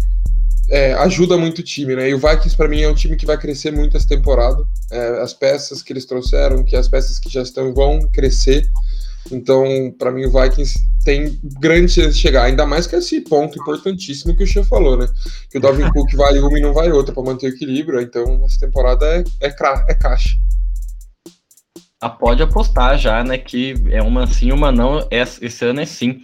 [0.69, 2.11] é, ajuda muito o time, né?
[2.11, 4.63] E o Vikings, para mim, é um time que vai crescer muito essa temporada.
[4.91, 8.69] É, as peças que eles trouxeram, que as peças que já estão vão crescer.
[9.31, 9.65] Então,
[9.99, 14.37] para mim, o Vikings tem grande chance de chegar, ainda mais que esse ponto importantíssimo
[14.37, 15.09] que o Xia falou, né?
[15.51, 18.43] Que o Dalvin Cook vai uma e não vai outra para manter o equilíbrio, então
[18.45, 19.55] essa temporada é, é,
[19.89, 20.37] é caixa.
[22.01, 23.39] Ah, pode apostar já, né?
[23.39, 25.07] Que é uma sim, uma não.
[25.11, 26.21] Esse ano é sim.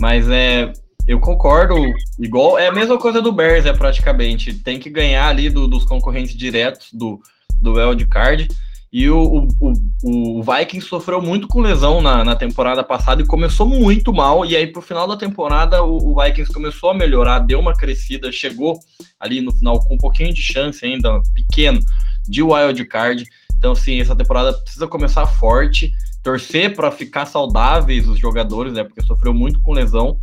[0.00, 0.72] Mas é,
[1.06, 1.74] eu concordo,
[2.18, 4.54] igual é a mesma coisa do Bears, é praticamente.
[4.54, 7.20] Tem que ganhar ali do, dos concorrentes diretos do,
[7.60, 8.48] do Wild Card.
[8.92, 9.72] E o, o,
[10.04, 14.44] o, Vikings sofreu muito com lesão na, na temporada passada e começou muito mal.
[14.46, 18.30] E aí, pro final da temporada, o, o, Vikings começou a melhorar, deu uma crescida,
[18.30, 18.78] chegou
[19.18, 21.80] ali no final com um pouquinho de chance ainda, pequeno,
[22.28, 23.24] de wild card.
[23.58, 28.84] Então, assim, essa temporada precisa começar forte, torcer para ficar saudáveis os jogadores, né?
[28.84, 30.18] Porque sofreu muito com lesão.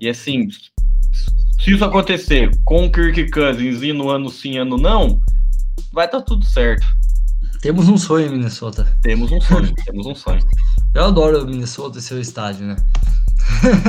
[0.00, 0.48] E assim,
[1.60, 5.20] se isso acontecer com o Kirk Cousins e no ano sim, ano não,
[5.92, 6.86] vai estar tá tudo certo.
[7.64, 8.86] Temos um sonho, Minnesota.
[9.00, 10.46] Temos um sonho, temos um sonho.
[10.94, 12.76] Eu adoro o Minnesota e seu estádio, né?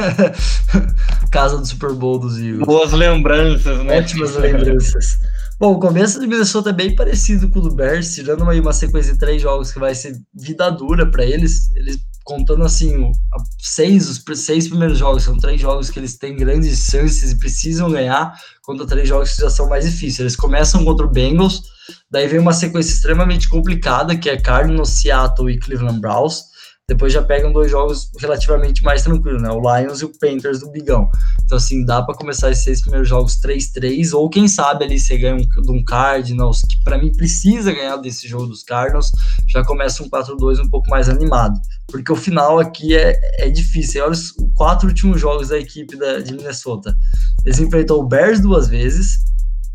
[1.30, 2.66] Casa do Super Bowl dos Eagles.
[2.66, 4.00] Boas lembranças, né?
[4.00, 5.20] Ótimas lembranças.
[5.60, 8.72] Bom, o começo do Minnesota é bem parecido com o do Bears, tirando uma, uma
[8.72, 11.70] sequência de três jogos que vai ser vida dura para eles.
[11.76, 13.12] Eles contando assim,
[13.60, 17.92] seis, os seis primeiros jogos, são três jogos que eles têm grandes chances e precisam
[17.92, 18.34] ganhar,
[18.66, 20.20] contra três jogos que já são mais difíceis.
[20.20, 21.62] Eles começam contra o Bengals,
[22.10, 26.55] daí vem uma sequência extremamente complicada, que é Cardinals, Seattle e Cleveland Browns.
[26.88, 29.50] Depois já pegam dois jogos relativamente mais tranquilos, né?
[29.50, 31.10] O Lions e o Panthers do Bigão.
[31.44, 35.18] Então, assim, dá para começar esses seis primeiros jogos 3-3, ou quem sabe ali você
[35.18, 39.12] ganha um, de um Cardinals, que para mim precisa ganhar desse jogo dos Cardinals,
[39.48, 41.60] já começa um 4-2 um pouco mais animado.
[41.88, 44.04] Porque o final aqui é, é difícil.
[44.04, 46.96] Olha os quatro últimos jogos da equipe da, de Minnesota.
[47.44, 49.26] Eles enfrentou o Bears duas vezes,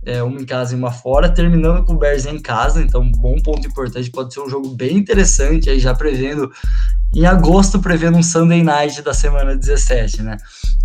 [0.05, 3.37] é, uma em casa e uma fora, terminando com o Bears em casa, então bom
[3.43, 6.51] ponto importante, pode ser um jogo bem interessante, aí já prevendo,
[7.15, 10.37] em agosto prevendo um Sunday Night da semana 17, né?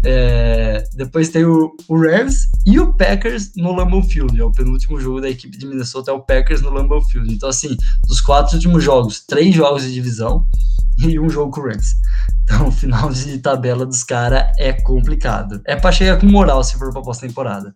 [0.03, 4.99] É, depois tem o, o, Rams e o Packers no Lambeau Field, é o penúltimo
[4.99, 7.75] jogo da equipe de Minnesota, é o Packers no Lambeau Field, então assim,
[8.07, 10.45] dos quatro últimos jogos, três jogos de divisão
[10.97, 11.95] e um jogo com o Rams.
[12.43, 15.61] Então, o final de tabela dos caras é complicado.
[15.65, 17.73] É para chegar com moral se for pra pós-temporada.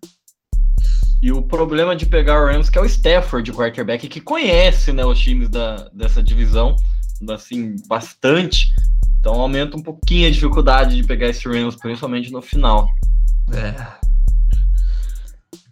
[1.21, 4.93] E o problema de pegar o Rams que é o Stafford, o quarterback, que conhece
[4.93, 6.75] né, os times da, dessa divisão.
[7.29, 8.73] Assim, bastante.
[9.19, 12.89] Então aumenta um pouquinho a dificuldade de pegar esse Rams, principalmente no final.
[13.51, 13.99] É.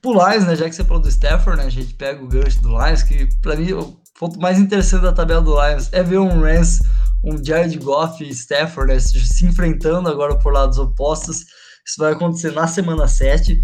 [0.02, 0.56] Pro Lions, né?
[0.56, 1.68] Já que você falou do Stafford, né?
[1.68, 5.14] A gente pega o gancho do Lions, que para mim o ponto mais interessante da
[5.14, 6.82] tabela do Lions é ver um Rams,
[7.24, 9.00] um Jared Goff e Stafford, né?
[9.00, 11.46] Se enfrentando agora por lados opostos.
[11.86, 13.60] Isso vai acontecer na semana 7.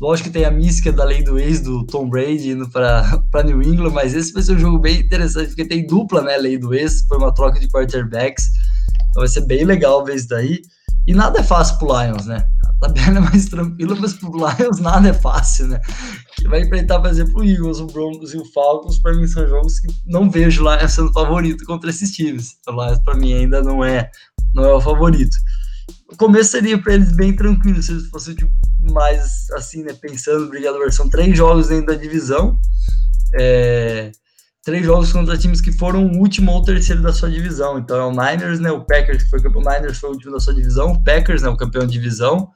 [0.00, 3.62] Lógico que tem a mística da lei do ex do Tom Brady indo para New
[3.62, 6.36] England, mas esse vai ser um jogo bem interessante, porque tem dupla, né?
[6.36, 8.48] Lei do ex, foi uma troca de quarterbacks.
[9.10, 10.62] Então vai ser bem legal ver isso daí.
[11.06, 12.46] E nada é fácil pro Lions, né?
[12.64, 15.80] A tabela é mais tranquila, mas pro Lions nada é fácil, né?
[16.36, 19.48] Que vai enfrentar, por exemplo, o Eagles, o Broncos e o Falcons, para mim são
[19.48, 22.56] jogos que não vejo o Lions sendo favorito contra esses times.
[22.68, 24.10] O Lions, para mim, ainda não é,
[24.54, 25.36] não é o favorito.
[26.10, 28.50] O começo seria para eles bem tranquilo, se eles fossem tipo,
[28.92, 29.92] mais assim, né?
[29.92, 32.58] Pensando, brigador, são três jogos dentro da divisão.
[33.38, 34.10] É,
[34.64, 37.78] três jogos contra times que foram o último ou terceiro da sua divisão.
[37.78, 38.72] Então é o Niners, né?
[38.72, 39.62] O Packers, que foi campeão.
[39.62, 40.92] O Niners foi o último da sua divisão.
[40.92, 41.48] O Packers, né?
[41.50, 42.50] O campeão de divisão.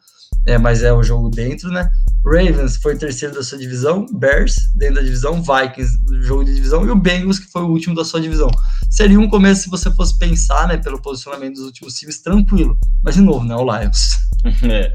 [0.47, 1.88] É, mas é o jogo dentro, né?
[2.25, 6.91] Ravens foi terceiro da sua divisão, Bears dentro da divisão, Vikings jogo de divisão e
[6.91, 8.49] o Bengals que foi o último da sua divisão.
[8.92, 13.14] Seria um começo se você fosse pensar, né, pelo posicionamento dos últimos times tranquilo, mas
[13.14, 14.20] de novo, né, o Lions.
[14.64, 14.92] É.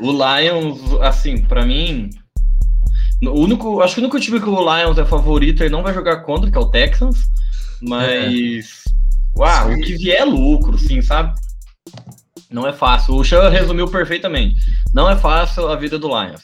[0.00, 2.08] O Lions, assim, para mim,
[3.22, 5.92] o único, acho que o único time que o Lions é favorito e não vai
[5.92, 7.28] jogar contra, que é o Texans,
[7.82, 8.84] mas.
[8.88, 9.38] É.
[9.38, 11.38] Uau, o que vier é lucro, sim, sabe?
[12.50, 13.16] Não é fácil.
[13.16, 14.58] O Chan resumiu perfeitamente.
[14.94, 16.42] Não é fácil a vida do Lions.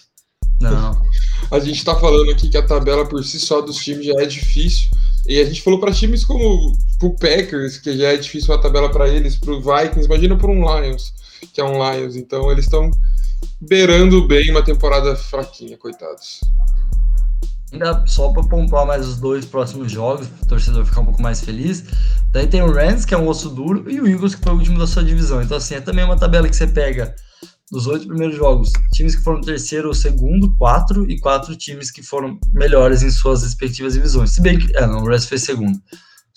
[0.61, 1.03] Não.
[1.51, 4.27] A gente tá falando aqui que a tabela por si só dos times já é
[4.27, 4.91] difícil.
[5.27, 8.91] E a gente falou para times como o Packers, que já é difícil a tabela
[8.91, 11.13] para eles, pro Vikings, imagina por um Lions,
[11.53, 12.17] que é um Lions.
[12.17, 12.91] Então eles estão
[13.61, 16.41] beirando bem uma temporada fraquinha, coitados.
[17.73, 21.23] Ainda só para pontuar mais os dois próximos jogos, para o torcedor ficar um pouco
[21.23, 21.85] mais feliz.
[22.31, 24.57] Daí tem o Rams, que é um osso duro, e o Eagles, que foi o
[24.57, 25.41] último da sua divisão.
[25.41, 27.15] Então, assim, é também uma tabela que você pega
[27.73, 32.03] dos oito primeiros jogos, times que foram terceiro ou segundo, quatro, e quatro times que
[32.03, 34.31] foram melhores em suas respectivas divisões.
[34.33, 34.77] Se bem que.
[34.77, 35.81] É, não, o Rams foi segundo.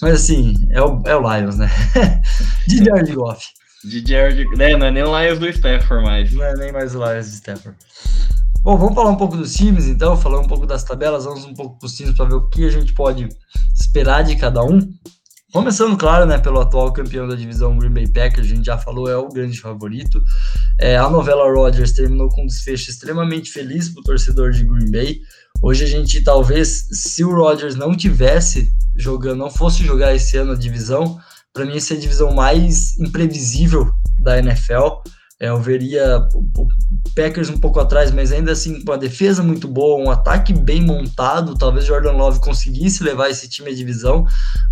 [0.01, 1.69] Mas, assim, é o, é o Lions, né?
[2.67, 3.45] de Jared Goff.
[3.83, 4.47] De Jared.
[4.61, 6.31] É, não é nem o Lions do Stafford mais.
[6.31, 7.77] Não é nem mais o Lions do Stafford.
[8.63, 11.53] Bom, vamos falar um pouco dos times, então, falar um pouco das tabelas, vamos um
[11.53, 13.27] pouco para os times para ver o que a gente pode
[13.77, 14.79] esperar de cada um.
[15.55, 19.09] Começando, claro, né, pelo atual campeão da divisão Green Bay Packers, a gente já falou,
[19.09, 20.21] é o grande favorito.
[20.77, 24.91] É, a novela Rodgers terminou com um desfecho extremamente feliz para o torcedor de Green
[24.91, 25.21] Bay.
[25.61, 30.51] Hoje a gente, talvez, se o Rodgers não tivesse jogando, não fosse jogar esse ano
[30.51, 31.17] a divisão,
[31.53, 33.89] para mim essa é a divisão mais imprevisível
[34.19, 35.03] da NFL.
[35.39, 36.19] É, eu veria
[37.15, 40.81] Packers um pouco atrás, mas ainda assim com uma defesa muito boa, um ataque bem
[40.81, 41.57] montado.
[41.57, 44.25] Talvez Jordan Love conseguisse levar esse time à divisão,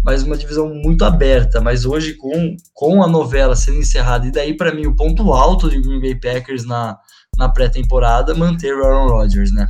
[0.03, 1.61] mas uma divisão muito aberta.
[1.61, 5.69] Mas hoje, com, com a novela sendo encerrada, e daí para mim o ponto alto
[5.69, 6.97] de Green Bay Packers na,
[7.37, 9.67] na pré-temporada, manter o Aaron Rodgers, né?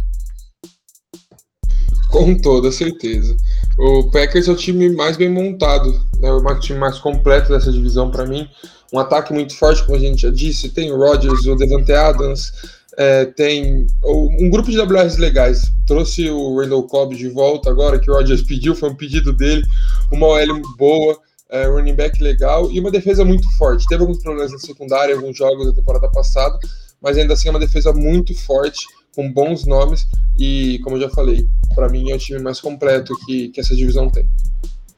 [2.09, 3.35] Com toda certeza.
[3.77, 6.31] O Packers é o time mais bem montado, né?
[6.31, 8.47] o time mais completo dessa divisão para mim
[8.93, 10.69] um ataque muito forte, como a gente já disse.
[10.69, 12.53] Tem o Rodgers, o Devante Adams,
[12.95, 15.71] é, tem um grupo de WRs legais.
[15.87, 19.63] Trouxe o Randall Cobb de volta agora, que o Rodgers pediu, foi um pedido dele.
[20.11, 21.17] Uma OL boa,
[21.49, 23.87] é, running back legal e uma defesa muito forte.
[23.87, 26.57] Teve alguns problemas na secundária, alguns jogos da temporada passada,
[27.01, 30.07] mas ainda assim é uma defesa muito forte, com bons nomes.
[30.37, 33.75] E, como eu já falei, para mim é o time mais completo que, que essa
[33.75, 34.29] divisão tem.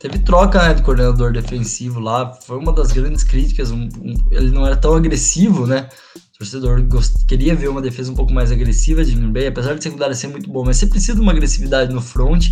[0.06, 3.72] Teve troca né, do coordenador defensivo lá, foi uma das grandes críticas.
[3.72, 5.90] Um, um, ele não era tão agressivo, né?
[6.16, 7.26] O torcedor gost...
[7.26, 10.28] queria ver uma defesa um pouco mais agressiva de Green Bay, apesar de secundária ser
[10.28, 12.50] muito bom, mas você precisa de uma agressividade no front.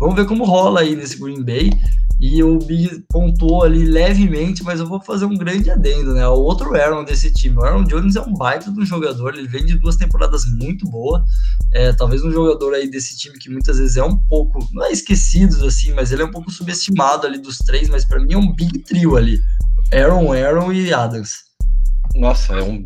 [0.00, 1.70] Vamos ver como rola aí nesse Green Bay.
[2.18, 6.26] E o Big pontuou ali levemente, mas eu vou fazer um grande adendo, né?
[6.28, 7.56] O outro Aaron desse time.
[7.56, 10.86] O Aaron Jones é um baita de um jogador, ele vem de duas temporadas muito
[10.86, 11.22] boas.
[11.72, 14.92] É, talvez um jogador aí desse time que muitas vezes é um pouco, não é
[14.92, 18.38] esquecido assim, mas ele é um pouco subestimado ali dos três, mas para mim é
[18.38, 19.40] um big trio ali.
[19.90, 21.36] Aaron, Aaron e Adams.
[22.14, 22.82] Nossa, é um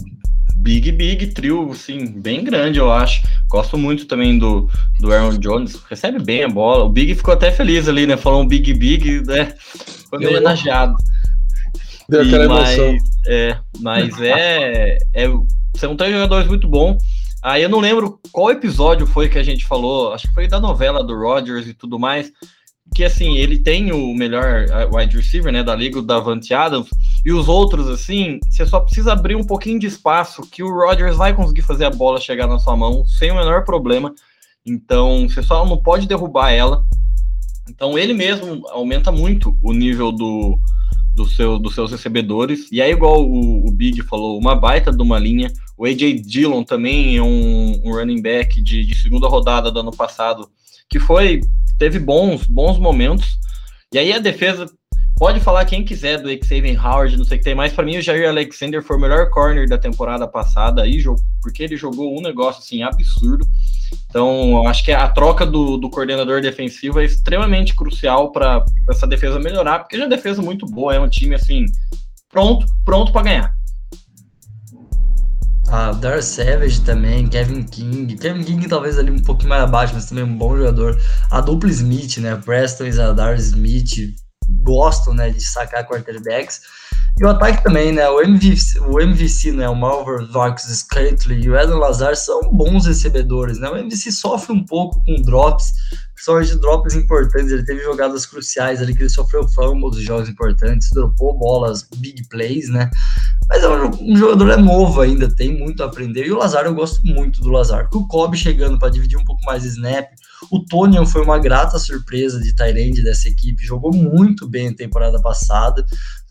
[0.55, 3.23] big, big trio, assim, bem grande, eu acho.
[3.49, 4.69] Gosto muito também do,
[5.01, 6.85] do Aaron Jones, recebe bem a bola.
[6.85, 8.17] O Big ficou até feliz ali, né?
[8.17, 9.55] Falou um Big Big, né?
[10.09, 10.95] Foi meio homenageado.
[12.09, 12.97] Deu aquela mas, emoção.
[13.27, 15.29] É, mas é, é.
[15.77, 16.97] São três jogadores muito bons.
[17.43, 20.59] Aí eu não lembro qual episódio foi que a gente falou, acho que foi da
[20.59, 22.33] novela do Rodgers e tudo mais,
[22.95, 26.89] que assim, ele tem o melhor wide receiver, né, da liga, o Davante Adams,
[27.25, 31.17] e os outros, assim, você só precisa abrir um pouquinho de espaço que o Rodgers
[31.17, 34.15] vai conseguir fazer a bola chegar na sua mão sem o menor problema.
[34.67, 36.85] Então, você só não pode derrubar ela.
[37.69, 40.59] Então, ele mesmo aumenta muito o nível do,
[41.15, 42.71] do seu, dos seus recebedores.
[42.73, 45.51] E aí, igual o, o, Big falou, uma baita de uma linha.
[45.77, 49.93] O AJ Dillon também é um, um running back de, de, segunda rodada do ano
[49.93, 50.49] passado,
[50.95, 51.41] que foi
[51.77, 53.37] teve bons, bons momentos.
[53.93, 54.71] E aí a defesa
[55.19, 57.73] pode falar quem quiser do Xavier Howard, não sei o que tem mais.
[57.73, 61.03] Para mim, o Jair Alexander foi o melhor corner da temporada passada, aí,
[61.43, 63.45] porque ele jogou um negócio assim absurdo.
[64.09, 69.41] Então, acho que a troca do, do coordenador defensivo é extremamente crucial para essa defesa
[69.41, 71.67] melhorar, porque já é uma defesa muito boa, é um time assim
[72.31, 73.55] pronto, pronto para ganhar.
[75.77, 78.17] Ah, Dar Savage também, Kevin King.
[78.17, 80.97] Kevin King talvez ali um pouquinho mais abaixo, mas também um bom jogador.
[81.33, 82.37] A dupla Smith, né?
[82.37, 84.15] Preston e Zadar Smith
[84.63, 86.61] gostam, né, de sacar quarterbacks.
[87.19, 88.09] E o ataque também, né?
[88.09, 89.69] O MVC, o MVC né?
[89.69, 93.69] O Malver, Vox, Scantley e o Eden Lazar são bons recebedores, né?
[93.69, 95.73] O MVC sofre um pouco com drops,
[96.15, 97.53] principalmente drops importantes.
[97.53, 102.27] Ele teve jogadas cruciais ali que ele sofreu fumbles de jogos importantes, dropou bolas, big
[102.29, 102.91] plays, né?
[103.49, 106.27] Mas é um, um, jogador é novo ainda, tem muito a aprender.
[106.27, 107.89] E o Lazar, eu gosto muito do Lazar.
[107.91, 110.09] Com o Kobe chegando para dividir um pouco mais de snap.
[110.51, 115.21] O Tonian foi uma grata surpresa de Tyrande dessa equipe, jogou muito bem a temporada
[115.21, 115.85] passada.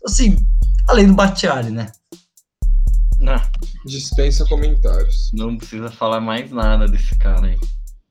[0.06, 0.36] Assim,
[0.86, 1.90] Além do Batiari, né?
[3.18, 3.40] Não.
[3.86, 5.30] Dispensa comentários.
[5.32, 7.58] Não precisa falar mais nada desse cara aí.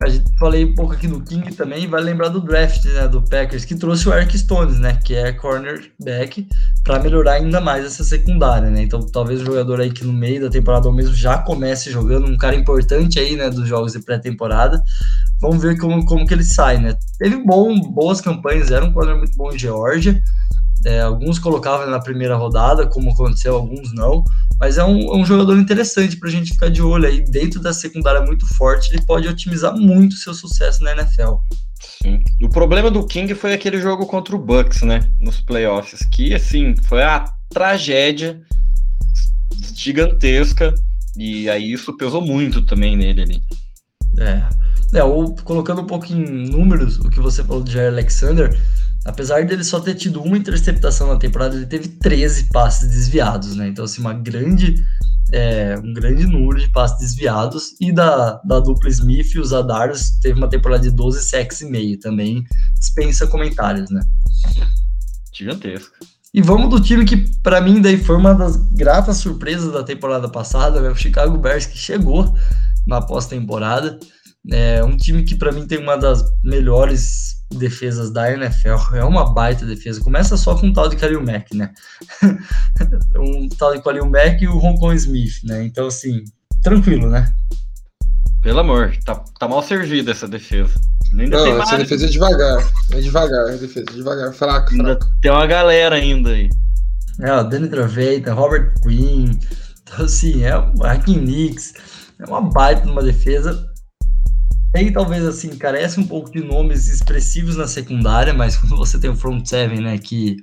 [0.03, 3.21] A gente falei um pouco aqui do King também, vai lembrar do draft, né, do
[3.21, 6.45] Packers, que trouxe o Eric Stones, né, que é cornerback,
[6.83, 8.81] para melhorar ainda mais essa secundária, né?
[8.81, 12.27] Então, talvez o jogador aí que no meio da temporada ou mesmo já comece jogando,
[12.27, 14.83] um cara importante aí, né, dos jogos de pré-temporada.
[15.39, 16.95] Vamos ver como, como que ele sai, né?
[17.17, 20.21] Teve bom, boas campanhas, era um corner muito bom em Geórgia.
[20.85, 24.23] É, alguns colocavam na primeira rodada, como aconteceu, alguns não.
[24.59, 27.21] Mas é um, é um jogador interessante para a gente ficar de olho aí.
[27.21, 31.35] Dentro da secundária muito forte, ele pode otimizar muito seu sucesso na NFL.
[32.01, 32.19] Sim.
[32.41, 35.09] O problema do King foi aquele jogo contra o Bucks, né?
[35.19, 38.41] Nos playoffs, que assim foi a tragédia
[39.73, 40.73] gigantesca.
[41.15, 43.41] E aí isso pesou muito também nele ali.
[44.19, 44.63] É.
[44.93, 48.55] É, ou colocando um pouco em números, o que você falou de Jair Alexander,
[49.05, 53.67] apesar dele só ter tido uma interceptação na temporada, ele teve 13 passes desviados, né?
[53.67, 54.75] Então, assim, uma grande,
[55.31, 57.75] é, um grande número de passes desviados.
[57.79, 61.65] E da, da dupla Smith e os Adars teve uma temporada de 12 sacks e
[61.65, 62.43] meio também.
[62.79, 64.01] Dispensa comentários, né?
[65.33, 65.93] Gigantesco.
[66.33, 70.27] E vamos do time que, para mim, daí foi uma das gratas surpresas da temporada
[70.29, 70.89] passada, né?
[70.89, 72.33] O Chicago Bears, que chegou
[72.87, 73.99] na pós-temporada.
[74.51, 78.95] É um time que, para mim, tem uma das melhores defesas da NFL.
[78.95, 80.01] É uma baita defesa.
[80.01, 81.71] Começa só com o tal de Khalil Mack, né?
[83.15, 85.63] um tal de Khalil Mack e o Hong Kong Smith, né?
[85.63, 86.23] Então, assim,
[86.61, 87.33] tranquilo, né?
[88.41, 90.73] Pelo amor, tá, tá mal servida essa defesa.
[91.17, 92.71] Ainda Não, essa defesa é devagar.
[92.91, 96.49] É devagar, a defesa é devagar, fraca, ainda Tem uma galera ainda aí.
[97.21, 99.31] É, o Danny Traveita, Robert Quinn.
[99.81, 101.73] Então, assim, é o Hakim Nix.
[102.19, 103.72] É uma baita numa defesa
[104.73, 109.09] aí talvez assim carece um pouco de nomes expressivos na secundária, mas quando você tem
[109.09, 110.37] o front seven, né, que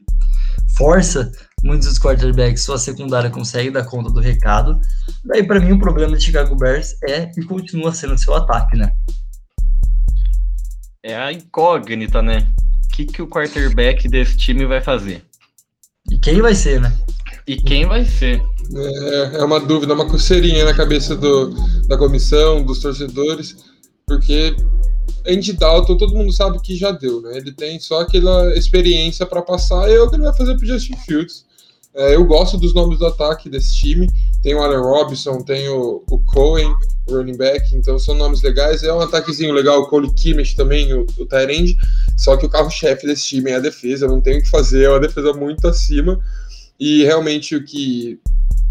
[0.76, 1.30] força
[1.64, 4.80] muitos dos quarterbacks, sua secundária consegue dar conta do recado.
[5.24, 8.92] Daí para mim o problema de Chicago Bears é e continua sendo seu ataque, né?
[11.02, 12.46] É a incógnita, né?
[12.84, 15.24] O que, que o quarterback desse time vai fazer?
[16.10, 16.92] E quem vai ser, né?
[17.46, 18.42] E quem vai ser?
[18.74, 21.54] É, é uma dúvida, uma coceirinha na cabeça do,
[21.86, 23.69] da comissão, dos torcedores
[24.10, 24.56] porque
[25.24, 27.36] Andy Dalton, todo mundo sabe que já deu, né?
[27.36, 30.66] Ele tem só aquela experiência para passar e é o que ele vai fazer pro
[30.66, 31.44] Justin Fields.
[31.94, 34.08] É, eu gosto dos nomes do ataque desse time.
[34.42, 36.74] Tem o Allen Robinson, tem o, o Cohen,
[37.08, 38.82] o running back, então são nomes legais.
[38.82, 41.76] É um ataquezinho legal, o Cole Kimmich também, o, o Tyrande.
[42.16, 44.90] Só que o carro-chefe desse time é a defesa, não tem o que fazer, é
[44.90, 46.18] uma defesa muito acima.
[46.80, 48.18] E realmente o que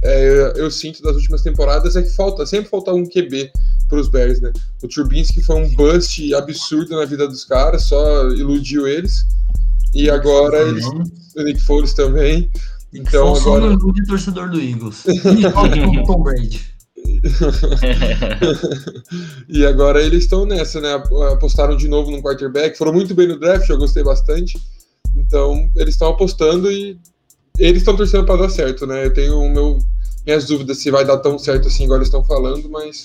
[0.03, 3.51] é, eu sinto das últimas temporadas é que falta, sempre falta um QB
[3.87, 4.51] para os Bears, né?
[4.81, 9.25] O Trubinsky foi um bust absurdo na vida dos caras, só iludiu eles.
[9.93, 12.49] E agora eles, o Nick Foles também.
[12.93, 13.77] Então Só agora.
[13.79, 15.03] Só de torcedor do Eagles.
[15.05, 16.61] E Tom Brady.
[19.49, 20.93] e agora eles estão nessa, né?
[21.33, 24.59] Apostaram de novo no quarterback, foram muito bem no draft, eu gostei bastante.
[25.15, 26.99] Então, eles estão apostando e
[27.57, 29.05] eles estão torcendo para dar certo, né?
[29.05, 29.79] Eu tenho meu,
[30.25, 33.03] minhas dúvidas se vai dar tão certo assim, igual eles estão falando, mas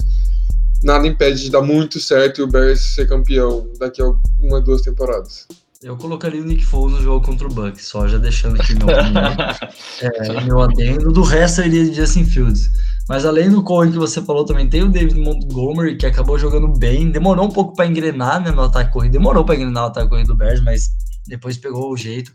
[0.82, 4.82] nada impede de dar muito certo e o Bears ser campeão daqui a uma, duas
[4.82, 5.46] temporadas.
[5.84, 8.88] Eu colocaria o Nick Foles no jogo contra o Bucks, só já deixando aqui meu,
[8.88, 11.12] é, meu adendo.
[11.12, 12.70] Do resto, eu iria de Justin Fields.
[13.06, 16.68] Mas além do Cohen que você falou, também tem o David Montgomery, que acabou jogando
[16.68, 17.10] bem.
[17.10, 19.12] Demorou um pouco para engrenar né, no ataque corrido.
[19.12, 20.88] Demorou para engrenar o ataque corrido do Bears, mas
[21.28, 22.32] depois pegou o jeito.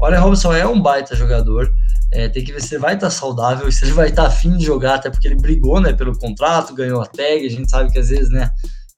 [0.00, 1.72] Olha, Robson é um baita jogador.
[2.12, 4.28] É, tem que ver se ele vai estar tá saudável, se ele vai estar tá
[4.28, 7.46] afim de jogar, até porque ele brigou né, pelo contrato, ganhou a tag.
[7.46, 8.50] A gente sabe que às vezes né,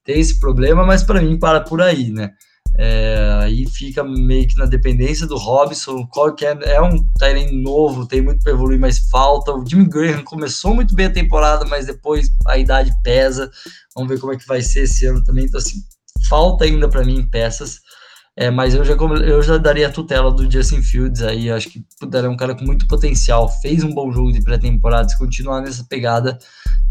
[0.04, 2.30] tem esse problema, mas para mim para por aí, né?
[2.76, 8.06] É, aí fica meio que na dependência do Robson, que é, é um Tyrene novo,
[8.06, 9.52] tem muito para evoluir, mas falta.
[9.52, 13.50] O Jimmy Graham começou muito bem a temporada, mas depois a idade pesa.
[13.94, 15.44] Vamos ver como é que vai ser esse ano também.
[15.44, 15.82] Então, assim,
[16.28, 17.80] falta ainda para mim peças.
[18.40, 21.50] É, mas eu já, eu já daria a tutela do Justin Fields aí.
[21.50, 23.50] Acho que puder, é um cara com muito potencial.
[23.60, 25.10] Fez um bom jogo de pré-temporada.
[25.10, 26.38] Se continuar nessa pegada,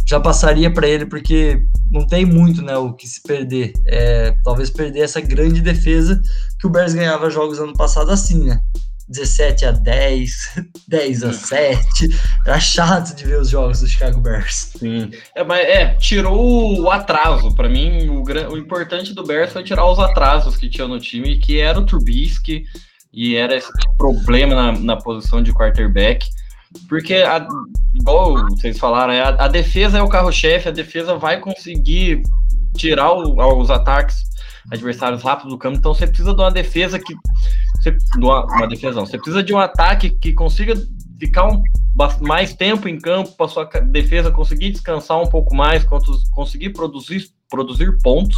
[0.08, 3.74] já passaria para ele, porque não tem muito né, o que se perder.
[3.88, 6.22] É, talvez perder essa grande defesa
[6.60, 8.62] que o Bears ganhava jogos ano passado assim, né?
[9.10, 12.10] 17 a 10, 10 a 7.
[12.46, 14.72] Era chato de ver os jogos do Chicago Bears.
[14.78, 15.12] Sim.
[15.36, 17.54] É, mas é, tirou o atraso.
[17.56, 21.38] Para mim, o, o importante do Bears foi tirar os atrasos que tinha no time,
[21.40, 22.64] que era o Trubisky
[23.12, 26.28] e era esse problema na, na posição de quarterback.
[26.88, 27.48] Porque, a,
[27.96, 32.22] igual vocês falaram, a, a defesa é o carro-chefe, a defesa vai conseguir
[32.78, 34.30] tirar o, os ataques
[34.72, 37.16] adversários rápidos do campo, então você precisa de uma defesa que.
[37.80, 40.76] Você, uma, uma defesa você precisa de um ataque que consiga
[41.20, 41.62] ficar um,
[42.22, 45.86] mais tempo em campo para sua defesa conseguir descansar um pouco mais,
[46.32, 48.38] conseguir produzir, produzir pontos.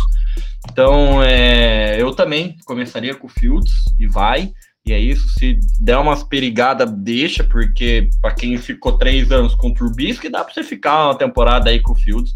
[0.70, 4.52] Então, é, eu também começaria com o Fields e vai.
[4.84, 9.68] E é isso, se der umas perigadas, deixa, porque para quem ficou três anos com
[9.70, 12.34] o Trubisky, dá para você ficar uma temporada aí com o Fields.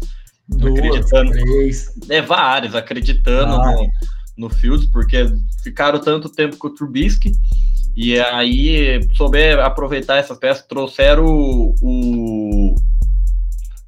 [0.48, 1.32] Duas, acreditando.
[1.32, 1.92] Três.
[2.08, 3.72] É, vários, acreditando ah.
[3.72, 3.90] no,
[4.36, 5.26] no Fields, porque
[5.66, 7.32] ficaram tanto tempo com o Trubisky.
[7.96, 12.74] E aí, souber aproveitar essas peças, trouxeram o, o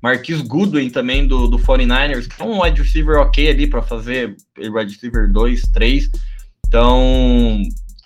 [0.03, 4.37] Marquis Goodwin também do, do 49ers, que é um wide receiver ok ali para fazer
[4.59, 6.11] wide receiver 2, 3.
[6.67, 7.63] Então,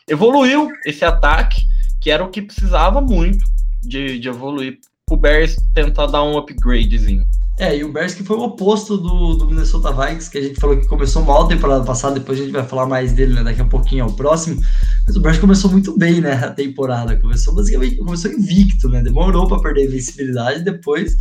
[0.06, 1.62] evoluiu esse ataque,
[2.00, 3.42] que era o que precisava muito
[3.82, 4.78] de, de evoluir.
[5.10, 7.24] O Bears tentar dar um upgradezinho.
[7.58, 10.58] É, e o Bears que foi o oposto do, do Minnesota Vikings, que a gente
[10.58, 13.44] falou que começou mal a temporada passada, depois a gente vai falar mais dele, né,
[13.44, 14.60] daqui a pouquinho, ao próximo.
[15.06, 17.18] Mas o Bears começou muito bem, né, a temporada.
[17.20, 21.14] Começou basicamente, começou invicto, né, demorou para perder a invencibilidade, depois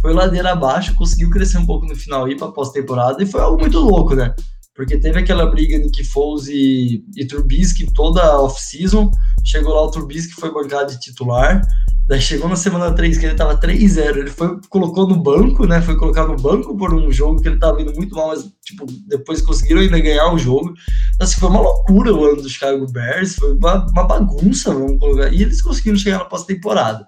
[0.00, 3.60] foi ladeira abaixo, conseguiu crescer um pouco no final aí para pós-temporada, e foi algo
[3.60, 4.34] muito louco, né
[4.74, 9.10] porque teve aquela briga Nick Foles e, e Trubisky toda off-season,
[9.44, 11.60] chegou lá o Trubisky foi bancado de titular,
[12.06, 15.80] daí chegou na semana 3 que ele tava 3-0, ele foi, colocou no banco, né,
[15.80, 18.86] foi colocar no banco por um jogo que ele tava indo muito mal, mas, tipo,
[19.06, 20.74] depois conseguiram ainda ganhar o jogo,
[21.20, 25.32] assim, foi uma loucura o ano do Chicago Bears, foi uma, uma bagunça, vamos colocar,
[25.32, 27.06] e eles conseguiram chegar na pós-temporada.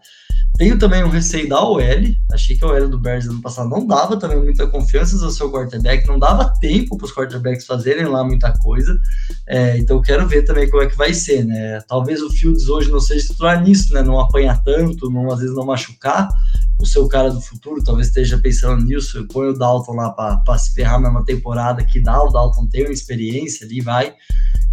[0.57, 1.81] Tenho também um receio da OL.
[2.31, 5.51] Achei que a OL do Bears ano passado não dava também muita confiança ao seu
[5.51, 8.97] quarterback, não dava tempo para os quarterbacks fazerem lá muita coisa.
[9.49, 11.81] É, então quero ver também como é que vai ser, né?
[11.89, 14.03] Talvez o Fields hoje não seja titular nisso, né?
[14.03, 16.29] Não apanhar tanto, não, às vezes não machucar
[16.79, 19.27] o seu cara do futuro, talvez esteja pensando nisso.
[19.33, 22.23] Põe o Dalton lá para se ferrar na temporada que dá.
[22.23, 24.15] O Dalton tem uma experiência ali, vai.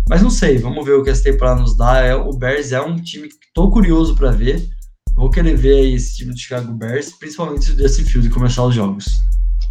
[0.08, 2.02] Mas não sei, vamos ver o que essa temporada nos dá.
[2.02, 4.70] É, o Bears é um time que estou curioso para ver
[5.16, 8.76] vou querer ver esse time do Chicago Bears, principalmente se o Justin Fields começar os
[8.76, 9.06] jogos.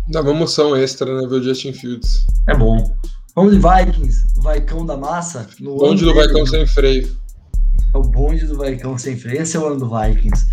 [0.08, 2.26] Dá uma emoção extra, né, ver o Justin Fields.
[2.48, 2.96] É bom.
[3.34, 5.48] Vamos de Vikings, o Vaicão da massa.
[5.60, 7.16] No bonde do Vaicão sem freio.
[7.94, 9.42] É o bonde do Vaicão sem freio.
[9.42, 10.44] Esse é o ano do Vikings.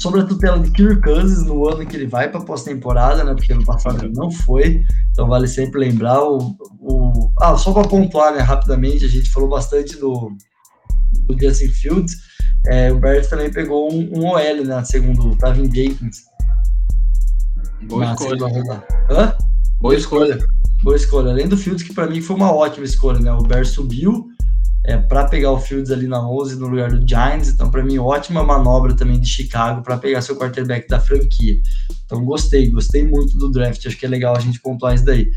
[0.00, 3.34] Sobre a tutela de Kirk Cousins no ano que ele vai para pós-temporada, né?
[3.34, 4.82] Porque no passado ele não foi.
[5.12, 6.56] Então vale sempre lembrar o.
[6.80, 7.32] o...
[7.40, 10.32] Ah, só para pontuar, né, rapidamente, a gente falou bastante do,
[11.12, 12.16] do Justin Fields.
[12.68, 16.24] É, o Bears também pegou um, um OL na segunda, o Tavin Jenkins.
[17.82, 18.84] Boa escolha.
[19.10, 19.34] Hã?
[19.80, 20.38] Boa escolha.
[20.82, 21.30] Boa escolha.
[21.30, 23.32] Além do Fields, que para mim foi uma ótima escolha, né?
[23.32, 24.26] O Bears subiu
[24.84, 27.48] é, para pegar o Fields ali na 11 no lugar do Giants.
[27.48, 31.60] Então, para mim, ótima manobra também de Chicago para pegar seu quarterback da franquia.
[32.04, 33.84] Então, gostei, gostei muito do draft.
[33.86, 35.30] Acho que é legal a gente pontuar isso daí.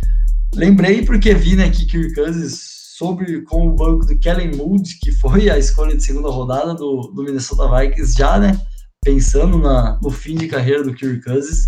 [0.55, 5.13] Lembrei porque vi né, que Kirk Cousins sobre com o banco do Kellen Moody, que
[5.13, 8.59] foi a escolha de segunda rodada do, do Minnesota Vikings, já, né?
[9.01, 11.67] Pensando na, no fim de carreira do Kirk Cousins.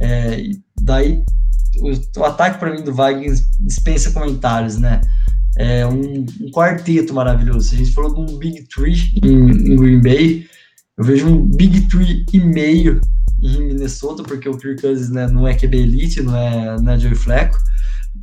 [0.00, 0.42] É,
[0.82, 1.22] daí,
[1.78, 5.00] o, o ataque para mim do Vikings dispensa comentários, né?
[5.56, 7.72] É um, um, quarteto maravilhoso.
[7.72, 10.44] A gente falou de um Big Tree em, em Green Bay.
[10.98, 13.00] Eu vejo um Big Tree e meio
[13.40, 16.98] em Minnesota, porque o Kirk Cousins né, não é QB Elite, não é, não é
[16.98, 17.58] Joey Fleco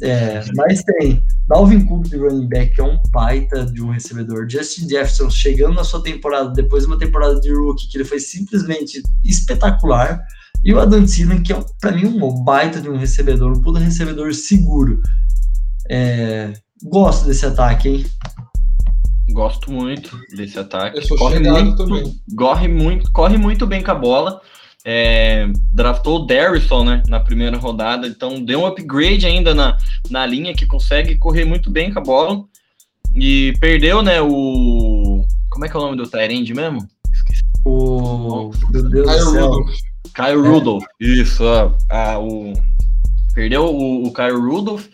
[0.02, 4.50] É, mas tem Dalvin Cook de running back, que é um baita de um recebedor.
[4.50, 8.20] Justin Jefferson chegando na sua temporada, depois de uma temporada de rookie, que ele foi
[8.20, 10.24] simplesmente espetacular.
[10.64, 13.80] E o Adam Thielen, que é, para mim, um baita de um recebedor, um puta
[13.80, 15.02] recebedor seguro.
[15.90, 18.06] É, gosto desse ataque, hein?
[19.32, 21.08] Gosto muito desse ataque.
[21.10, 21.86] corre muito,
[22.36, 24.42] corre muito, corre muito bem com a bola.
[24.84, 29.78] É, draftou o Darrison, né, na primeira rodada, então deu um upgrade ainda na,
[30.10, 32.44] na linha que consegue correr muito bem com a bola.
[33.14, 36.88] E perdeu, né, o como é que é o nome do Tyrande mesmo?
[37.14, 37.42] Esqueci.
[37.66, 39.48] O meu Deus Kyle do céu.
[39.48, 39.76] Rudolph.
[40.16, 40.50] Kyle é.
[40.50, 40.84] Rudolph.
[41.00, 41.44] Isso,
[41.90, 42.54] a, o
[43.36, 44.88] perdeu o, o Kyle Rudolph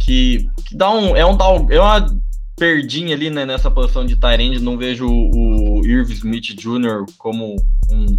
[0.00, 1.36] que, que dá um é um
[1.70, 2.06] é uma
[2.56, 7.04] perdinha ali né, nessa posição de Tyrande, não vejo o, o Irv Smith Jr.
[7.18, 7.56] como
[7.90, 8.18] um,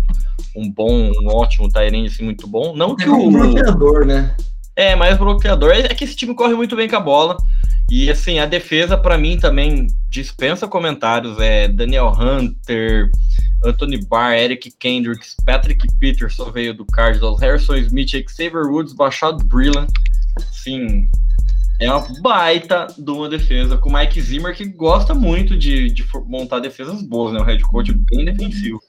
[0.55, 2.75] um bom, um ótimo Tyrande, assim, muito bom.
[2.75, 4.35] Não que é um o bloqueador, né?
[4.75, 5.71] É, mais bloqueador.
[5.71, 7.37] É que esse time corre muito bem com a bola.
[7.89, 11.39] E assim, a defesa, para mim, também dispensa comentários.
[11.39, 13.09] É Daniel Hunter,
[13.63, 19.89] Anthony Barr, Eric Kendricks, Patrick Peterson veio do Cardinals, Harrison Smith, Xavier Woods, Bachado Brillant.
[20.51, 21.07] Sim,
[21.79, 26.05] é uma baita de uma defesa com o Mike Zimmer, que gosta muito de, de
[26.25, 27.39] montar defesas boas, né?
[27.39, 28.81] O head coach bem defensivo.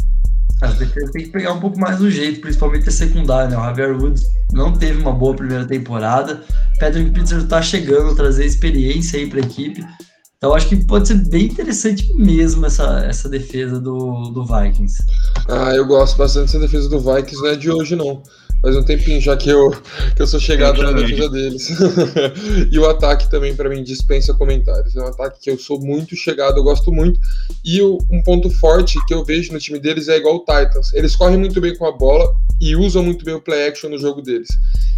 [0.60, 3.56] Defesas tem que pegar um pouco mais do jeito, principalmente a secundária, né?
[3.56, 6.42] O Javier Woods não teve uma boa primeira temporada.
[6.80, 9.84] Patrick Peterson tá chegando, trazer experiência aí para a equipe.
[10.38, 14.96] Então acho que pode ser bem interessante mesmo essa, essa defesa do, do Vikings.
[15.48, 18.22] Ah, eu gosto bastante dessa defesa do Vikings, não é de hoje não
[18.62, 19.70] faz um tempinho já que eu,
[20.14, 21.70] que eu sou chegado eu na defesa deles.
[22.70, 24.96] e o ataque também, para mim, dispensa comentários.
[24.96, 27.20] É um ataque que eu sou muito chegado, eu gosto muito.
[27.64, 30.92] E um ponto forte que eu vejo no time deles é igual o Titans.
[30.92, 33.98] Eles correm muito bem com a bola e usam muito bem o play action no
[33.98, 34.48] jogo deles.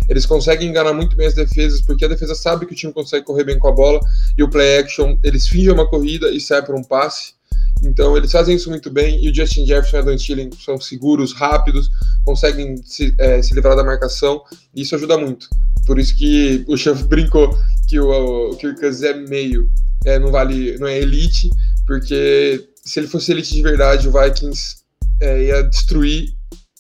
[0.09, 3.27] Eles conseguem enganar muito bem as defesas, porque a defesa sabe que o time consegue
[3.27, 4.01] correr bem com a bola,
[4.37, 7.38] e o play action, eles fingem uma corrida e sai para um passe.
[7.85, 10.81] Então eles fazem isso muito bem e o Justin Jefferson e o Adam Thielen são
[10.81, 11.89] seguros, rápidos,
[12.25, 14.43] conseguem se, é, se livrar da marcação
[14.75, 15.49] e isso ajuda muito.
[15.87, 17.57] Por isso que o chefe brincou
[17.87, 19.71] que o, o Kirk Cousins é meio,
[20.05, 21.51] é, não vale, não é elite,
[21.87, 24.77] porque se ele fosse elite de verdade, o Vikings
[25.21, 26.35] é, ia destruir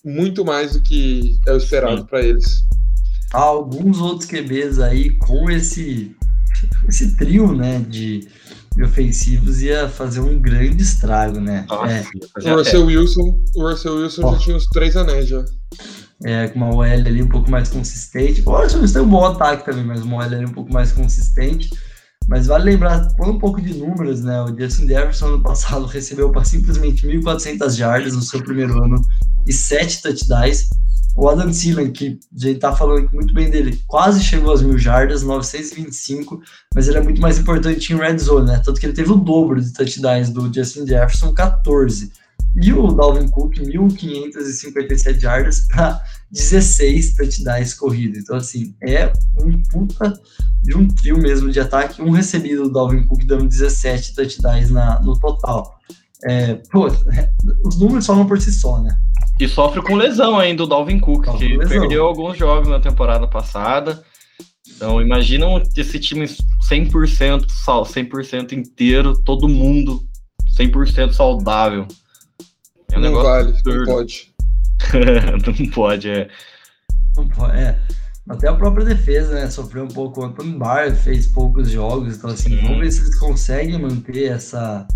[0.04, 2.64] muito mais do que é o esperado para eles.
[3.32, 6.16] Alguns outros QBs aí com esse
[6.88, 8.26] esse trio, né, de
[8.84, 11.64] ofensivos ia fazer um grande estrago, né?
[11.68, 12.52] Nossa, é.
[12.52, 14.32] O Russell Wilson, o Russell Wilson oh.
[14.32, 15.44] já tinha os três anéis já.
[16.24, 18.42] É, com uma OL ali um pouco mais consistente.
[18.44, 20.92] O Russell Wilson tem um bom ataque também, mas uma OL ali um pouco mais
[20.92, 21.70] consistente.
[22.28, 24.42] Mas vale lembrar, por um pouco de números, né?
[24.42, 29.00] O Justin Jefferson no passado recebeu para simplesmente 1.400 jardas no seu primeiro ano
[29.46, 30.68] e 7 touchdowns.
[31.16, 34.78] O Adam Thielen, que a gente tá falando muito bem dele, quase chegou às mil
[34.78, 36.40] jardas, 925,
[36.74, 38.62] mas ele é muito mais importante em red zone, né?
[38.64, 42.12] Tanto que ele teve o dobro de touchdowns do Justin Jefferson, 14.
[42.60, 46.00] E o Dalvin Cook, 1.557 jardas para
[46.32, 48.18] 16 touchdowns corridos.
[48.18, 50.12] Então, assim, é um puta
[50.62, 52.02] de um trio mesmo de ataque.
[52.02, 55.78] Um recebido do Dalvin Cook dando 17 touchdowns na, no total.
[56.24, 56.88] É, pô,
[57.64, 58.96] os números falam por si só, né?
[59.38, 63.28] E sofre com lesão ainda o Dalvin Cook, sofre que perdeu alguns jogos na temporada
[63.28, 64.02] passada.
[64.74, 70.02] Então, imaginam esse time 100%, 100% inteiro, todo mundo
[70.58, 71.86] 100% saudável.
[72.92, 73.78] É um não vale, absurdo.
[73.78, 74.34] não pode.
[75.46, 76.28] não pode, é.
[77.16, 77.78] Não pode, é.
[78.28, 79.50] Até a própria defesa, né?
[79.50, 80.20] Sofreu um pouco.
[80.20, 82.62] O Anthony Barr fez poucos jogos, então assim, Sim.
[82.62, 84.86] vamos ver se eles conseguem manter essa,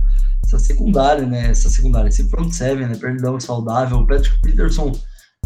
[0.45, 1.51] essa secundária, né?
[1.51, 2.97] Essa secundária, esse front seven, né?
[3.01, 3.99] Perdão saudável.
[3.99, 4.93] O Patrick Peterson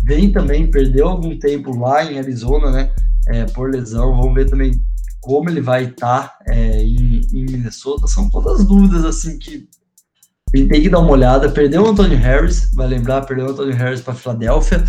[0.02, 2.90] vem também, perdeu algum tempo lá em Arizona, né?
[3.28, 4.16] É, por lesão.
[4.16, 4.72] Vamos ver também
[5.20, 8.08] como ele vai estar tá, é, em, em, Minnesota.
[8.08, 9.68] São todas dúvidas assim que
[10.54, 11.50] ele tem que dar uma olhada.
[11.50, 14.84] Perdeu o Anthony Harris, vai lembrar, perdeu o Anthony Harris para Filadélfia.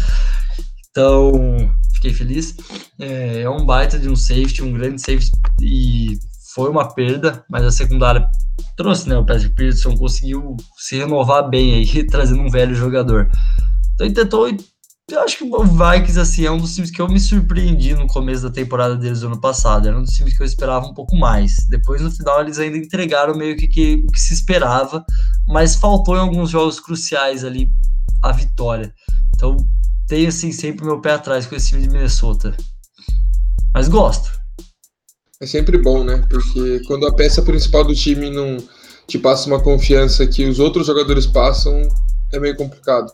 [0.89, 2.55] Então, fiquei feliz.
[2.99, 5.31] É, é um baita de um safety, um grande safety
[5.61, 6.17] e
[6.53, 8.27] foi uma perda, mas a secundária
[8.75, 9.15] trouxe, né?
[9.17, 13.29] O Patrick Peterson conseguiu se renovar bem aí, trazendo um velho jogador.
[13.93, 14.47] Então ele tentou.
[15.09, 18.07] Eu acho que o Vikings, assim, é um dos times que eu me surpreendi no
[18.07, 19.87] começo da temporada deles ano passado.
[19.87, 21.65] Era um dos times que eu esperava um pouco mais.
[21.69, 25.05] Depois, no final, eles ainda entregaram meio que, que o que se esperava,
[25.47, 27.71] mas faltou em alguns jogos cruciais ali
[28.21, 28.93] a vitória.
[29.33, 29.55] Então,
[30.07, 32.55] tenho, assim, sempre meu pé atrás com esse time de Minnesota.
[33.73, 34.37] Mas gosto
[35.39, 36.23] é sempre bom, né?
[36.29, 38.57] Porque quando a peça principal do time não
[39.07, 41.81] te passa uma confiança que os outros jogadores passam,
[42.33, 43.11] é meio complicado.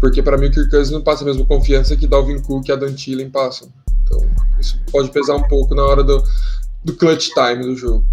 [0.00, 2.72] Porque para mim o Kirk Cousins não passa a mesma confiança que Dalvin Cook e
[2.72, 3.68] Adam Thielen passam.
[4.02, 4.26] Então,
[4.58, 6.22] Isso pode pesar um pouco na hora do,
[6.84, 8.04] do clutch time do jogo.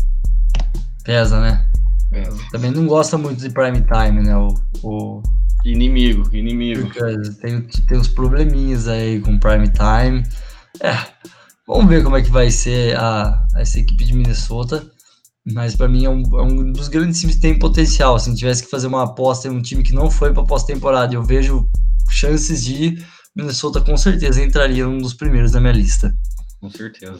[1.03, 1.67] Pesa, né?
[2.09, 2.37] Pesa.
[2.51, 4.35] Também não gosta muito de prime time, né?
[4.35, 5.23] O, o...
[5.65, 6.89] Inimigo, inimigo.
[7.41, 10.23] Tem, tem uns probleminhas aí com prime time.
[10.81, 10.97] É,
[11.67, 14.85] vamos ver como é que vai ser a, essa equipe de Minnesota.
[15.45, 18.17] Mas para mim é um, é um, dos grandes times que tem potencial.
[18.17, 21.23] Se tivesse que fazer uma aposta em um time que não foi para pós-temporada, eu
[21.23, 21.69] vejo
[22.09, 23.03] chances de
[23.35, 26.15] Minnesota com certeza entraria um dos primeiros da minha lista.
[26.61, 27.19] Com certeza.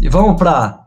[0.00, 0.84] E vamos para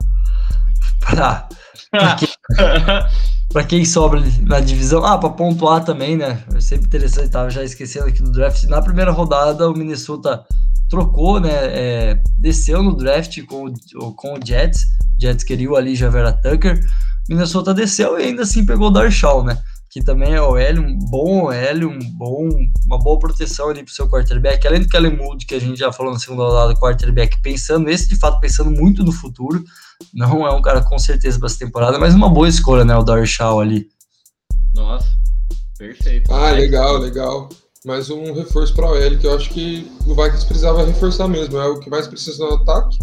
[1.00, 1.48] para
[3.50, 5.04] para quem sobra na divisão.
[5.04, 6.44] Ah, para pontuar também, né?
[6.54, 8.64] É sempre interessante, tava já esquecendo aqui do draft.
[8.66, 10.46] Na primeira rodada, o Minnesota
[10.90, 11.52] trocou, né?
[11.52, 13.74] É, desceu no draft com,
[14.16, 14.86] com o Jets.
[15.20, 16.80] Jets queria ali Javera Tucker.
[17.28, 19.58] Minnesota desceu e ainda assim pegou o Darshaw, né?
[19.90, 22.48] Que também é o L, um bom L, um bom,
[22.86, 24.66] uma boa proteção ali pro seu quarterback.
[24.68, 28.08] Além do Kellen Moody, que a gente já falou na segunda rodada, quarterback pensando, esse
[28.08, 29.64] de fato pensando muito no futuro.
[30.14, 32.96] Não é um cara com certeza para essa temporada, mas uma boa escolha, né?
[32.96, 33.88] O Darshaw ali.
[34.76, 35.08] Nossa,
[35.78, 36.32] perfeito.
[36.32, 37.50] Ah, legal, legal
[37.86, 41.58] mais um reforço para o OL, que eu acho que o Vikings precisava reforçar mesmo.
[41.58, 42.98] É o que mais precisa no ataque.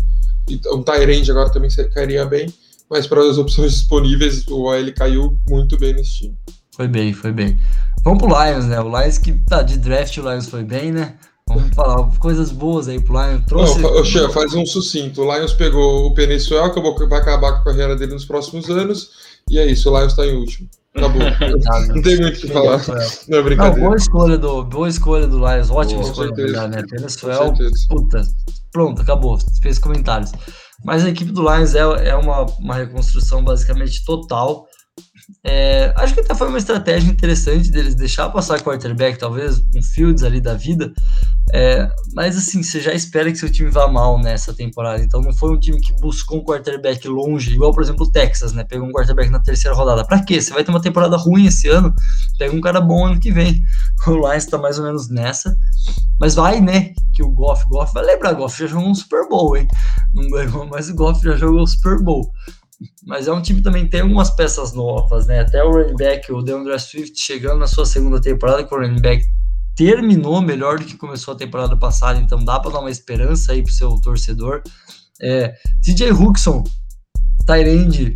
[0.49, 2.53] E um Tyrande agora também cairia bem.
[2.89, 6.39] Mas para as opções disponíveis, o OL caiu muito bem nesse time.
[6.76, 7.58] Foi bem, foi bem.
[8.04, 8.78] Vamos pro Lions, né?
[8.80, 11.14] O Lions que tá de draft, o Lions foi bem, né?
[11.48, 13.44] Vamos falar coisas boas aí pro Lions.
[13.46, 13.78] Trouxe...
[13.80, 15.22] Não, Xê, faz um sucinto.
[15.22, 18.68] O Lions pegou o Penezuel, acabou que vai acabar com a carreira dele nos próximos
[18.68, 19.10] anos.
[19.48, 20.68] E é isso, o Lions tá em último.
[20.94, 21.22] Acabou.
[21.94, 22.82] não tem muito o que falar.
[23.28, 23.80] Não, é brincadeira.
[23.80, 26.82] Não, boa escolha do, boa escolha do Lions, ótima boa, escolha né?
[26.90, 27.54] Venezuela,
[27.88, 28.22] puta,
[28.70, 30.32] pronto, acabou, fez comentários.
[30.84, 34.66] Mas a equipe do Lions é, é uma, uma reconstrução basicamente total.
[35.44, 40.22] É, acho que até foi uma estratégia interessante deles deixar passar quarterback, talvez um Fields
[40.22, 40.92] ali da vida.
[41.52, 45.02] É, mas assim, você já espera que seu time vá mal nessa temporada.
[45.02, 48.52] Então não foi um time que buscou um quarterback longe, igual por exemplo o Texas,
[48.52, 48.64] né?
[48.64, 50.04] Pegou um quarterback na terceira rodada.
[50.04, 50.40] Pra quê?
[50.40, 51.94] Você vai ter uma temporada ruim esse ano,
[52.38, 53.62] pega um cara bom ano que vem.
[54.06, 55.56] O Lions tá mais ou menos nessa.
[56.20, 56.92] Mas vai, né?
[57.12, 59.66] Que o Goff, Goff vai lembrar, Goff já jogou um Super Bowl, hein?
[60.14, 62.32] Não ganhou, mas o Goff já jogou o Super Bowl.
[63.06, 65.40] Mas é um time que também tem algumas peças novas, né?
[65.40, 69.00] Até o running back, o DeAndre Swift, chegando na sua segunda temporada, com o running
[69.00, 69.24] back
[69.76, 73.62] terminou melhor do que começou a temporada passada, então dá para dar uma esperança aí
[73.62, 74.62] pro seu torcedor.
[75.20, 76.64] É, TJ Huxon,
[77.46, 78.14] Tyrande,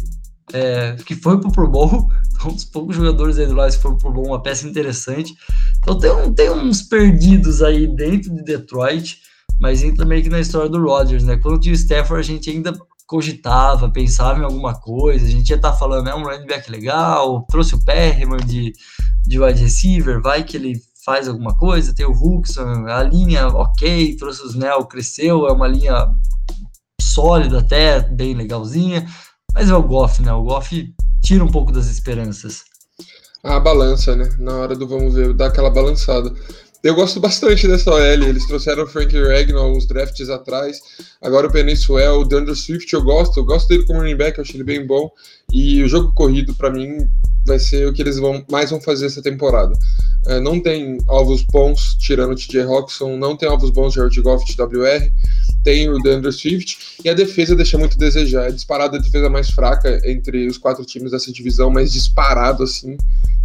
[0.52, 2.10] é, que foi pro Pro Bowl,
[2.46, 5.34] um dos poucos jogadores aí do Lions que foi pro Pro Bowl, uma peça interessante.
[5.78, 9.18] Então tem, um, tem uns perdidos aí dentro de Detroit,
[9.60, 11.36] mas entra meio que na história do Rodgers, né?
[11.36, 12.72] Quando tinha o Stafford, a gente ainda
[13.10, 16.70] cogitava, pensava em alguma coisa, a gente ia estar tá falando, é um running back
[16.70, 18.72] legal, trouxe o Perriman de,
[19.26, 24.14] de wide receiver, vai que ele faz alguma coisa, tem o Huxon, a linha ok,
[24.14, 26.06] trouxe o Snell, cresceu, é uma linha
[27.00, 29.04] sólida até, bem legalzinha,
[29.52, 30.32] mas é o Goff, né?
[30.32, 32.62] O Goff tira um pouco das esperanças.
[33.42, 34.28] A balança, né?
[34.38, 36.32] Na hora do vamos ver, dá aquela balançada.
[36.82, 38.00] Eu gosto bastante dessa OL.
[38.00, 40.80] Eles trouxeram o Frank Regnall uns drafts atrás.
[41.20, 43.40] Agora o Peninsuel, o Dandre Swift eu gosto.
[43.40, 45.10] Eu gosto dele como running back, eu acho ele bem bom.
[45.52, 47.06] E o jogo corrido, para mim,
[47.46, 49.72] vai ser o que eles vão mais vão fazer essa temporada.
[50.26, 54.44] É, não tem alvos bons, tirando o TJ Roxon, não tem alvos bons de Goff
[54.44, 55.10] de WR,
[55.62, 58.48] tem o Dandre Swift, e a defesa deixa muito a desejar.
[58.48, 62.96] É disparada a defesa mais fraca entre os quatro times dessa divisão, mas disparado assim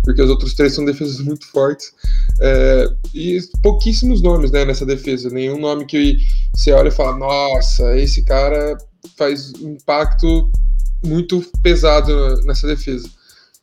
[0.05, 1.91] porque os outros três são defesas muito fortes.
[2.39, 5.30] É, e pouquíssimos nomes né, nessa defesa.
[5.30, 6.20] Nenhum nome que
[6.55, 8.78] você olha e fala, nossa, esse cara
[9.18, 10.49] faz impacto
[11.03, 13.09] muito pesado nessa defesa.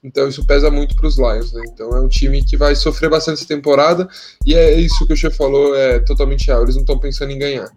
[0.03, 1.62] Então isso pesa muito para os Lions, né?
[1.72, 4.09] Então é um time que vai sofrer bastante essa temporada
[4.44, 6.64] e é isso que o Che falou, é totalmente real.
[6.64, 7.70] Eles não estão pensando em ganhar.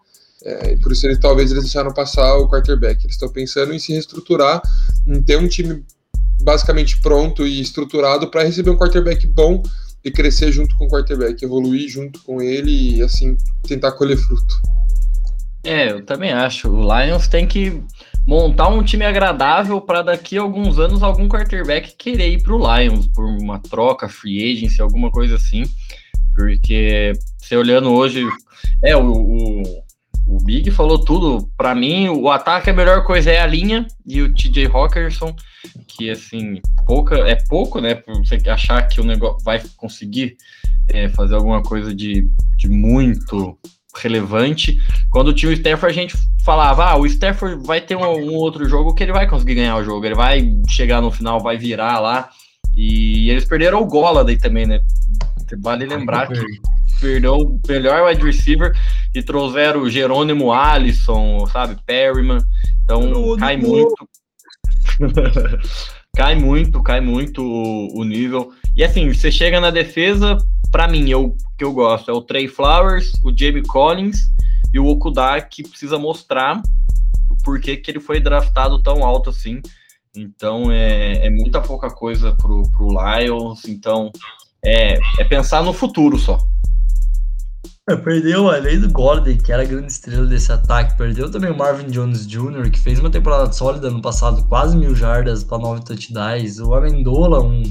[0.46, 3.04] É, por isso eles, talvez eles deixaram passar o quarterback.
[3.04, 4.62] Eles estão pensando em se reestruturar,
[5.08, 5.84] em ter um time
[6.44, 9.64] basicamente pronto e estruturado para receber um quarterback bom
[10.04, 13.36] e crescer junto com o quarterback, evoluir junto com ele e assim
[13.68, 14.62] tentar colher fruto.
[15.64, 16.70] É, eu também acho.
[16.70, 17.82] O Lions tem que
[18.28, 22.78] montar um time agradável para daqui a alguns anos algum quarterback querer ir para o
[22.78, 25.64] Lions por uma troca, free agency, alguma coisa assim.
[26.36, 28.24] Porque você olhando hoje,
[28.84, 29.85] é o, o
[30.28, 31.50] o Big falou tudo.
[31.56, 35.36] Para mim, o ataque a melhor coisa é a linha e o TJ Hawkinson,
[35.88, 37.96] que assim, pouca é pouco, né?
[37.96, 40.36] Pra você achar que o negócio vai conseguir
[40.90, 43.58] é, fazer alguma coisa de, de muito
[43.96, 44.78] relevante.
[45.12, 48.68] Quando tinha o Stafford, a gente falava: ah, o Stafford vai ter um, um, outro
[48.68, 52.00] jogo que ele vai conseguir ganhar o jogo, ele vai chegar no final, vai virar
[52.00, 52.30] lá.
[52.76, 54.82] E eles perderam o Gola daí também, né?
[55.62, 56.44] Vale lembrar que
[57.00, 58.74] perdeu o melhor wide receiver
[59.14, 62.40] e trouxeram o Jerônimo Alisson, sabe, Perryman.
[62.84, 64.10] Então cai muito.
[66.16, 68.52] cai muito, cai muito o, o, nível.
[68.76, 70.38] E assim, você chega na defesa,
[70.72, 74.18] para mim, eu que eu gosto é o Trey Flowers, o Jamie Collins
[74.74, 76.62] e o Okuda que precisa mostrar
[77.44, 79.62] por que, que ele foi draftado tão alto assim.
[80.16, 83.66] Então é, é muita pouca coisa pro, pro Lions.
[83.66, 84.12] Então
[84.64, 86.40] é, é pensar no futuro só.
[88.04, 91.86] Perdeu, além do Gordon, que era a grande estrela desse ataque, perdeu também o Marvin
[91.86, 96.58] Jones Jr., que fez uma temporada sólida no passado, quase mil jardas para nove touchdowns.
[96.58, 97.62] O Amendola, um,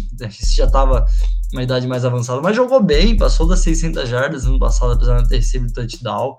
[0.54, 1.04] já estava
[1.52, 5.22] uma idade mais avançada, mas jogou bem, passou das 600 jardas no passado, apesar de
[5.22, 6.36] não ter recebido touchdown.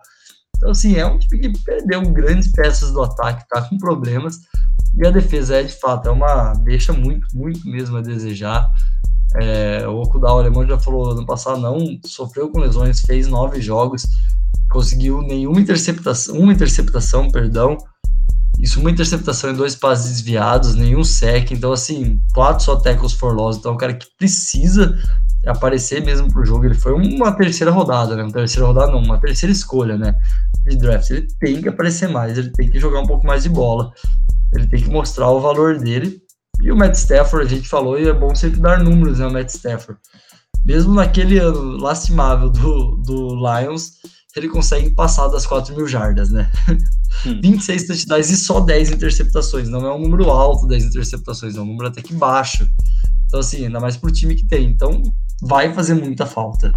[0.55, 4.39] Então, assim, é um time que perdeu grandes peças do ataque, tá com problemas.
[4.97, 6.53] E a defesa é, de fato, é uma.
[6.63, 8.69] deixa muito, muito mesmo a desejar.
[9.41, 14.05] É, o Okudal alemão já falou ano passado, não sofreu com lesões, fez nove jogos,
[14.69, 17.77] conseguiu nenhuma interceptação, uma interceptação, perdão.
[18.57, 21.51] Isso, uma interceptação e dois passes desviados, nenhum sec.
[21.51, 23.57] Então, assim, quatro só tackles for loss.
[23.57, 24.97] Então, é um cara que precisa
[25.45, 26.65] aparecer mesmo pro jogo.
[26.65, 28.23] Ele foi uma terceira rodada, né?
[28.23, 30.15] Uma terceira rodada, não, uma terceira escolha, né?
[30.63, 31.11] De draft.
[31.11, 33.91] Ele tem que aparecer mais, ele tem que jogar um pouco mais de bola.
[34.53, 36.21] Ele tem que mostrar o valor dele.
[36.61, 39.27] E o Matt Stafford, a gente falou, e é bom sempre dar números, né?
[39.27, 39.99] O Matt Stafford.
[40.65, 43.93] Mesmo naquele ano lastimável do, do Lions,
[44.35, 46.51] ele consegue passar das 4 mil jardas, né?
[47.25, 47.39] Hum.
[47.41, 49.69] 26 touchdowns e só 10 interceptações.
[49.69, 52.67] Não é um número alto 10 interceptações, é um número até que baixo.
[53.27, 54.67] Então, assim, ainda mais pro time que tem.
[54.69, 55.01] Então,
[55.41, 56.73] vai fazer muita falta.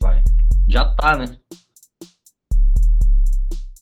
[0.00, 0.22] Vai.
[0.68, 1.36] Já tá, né?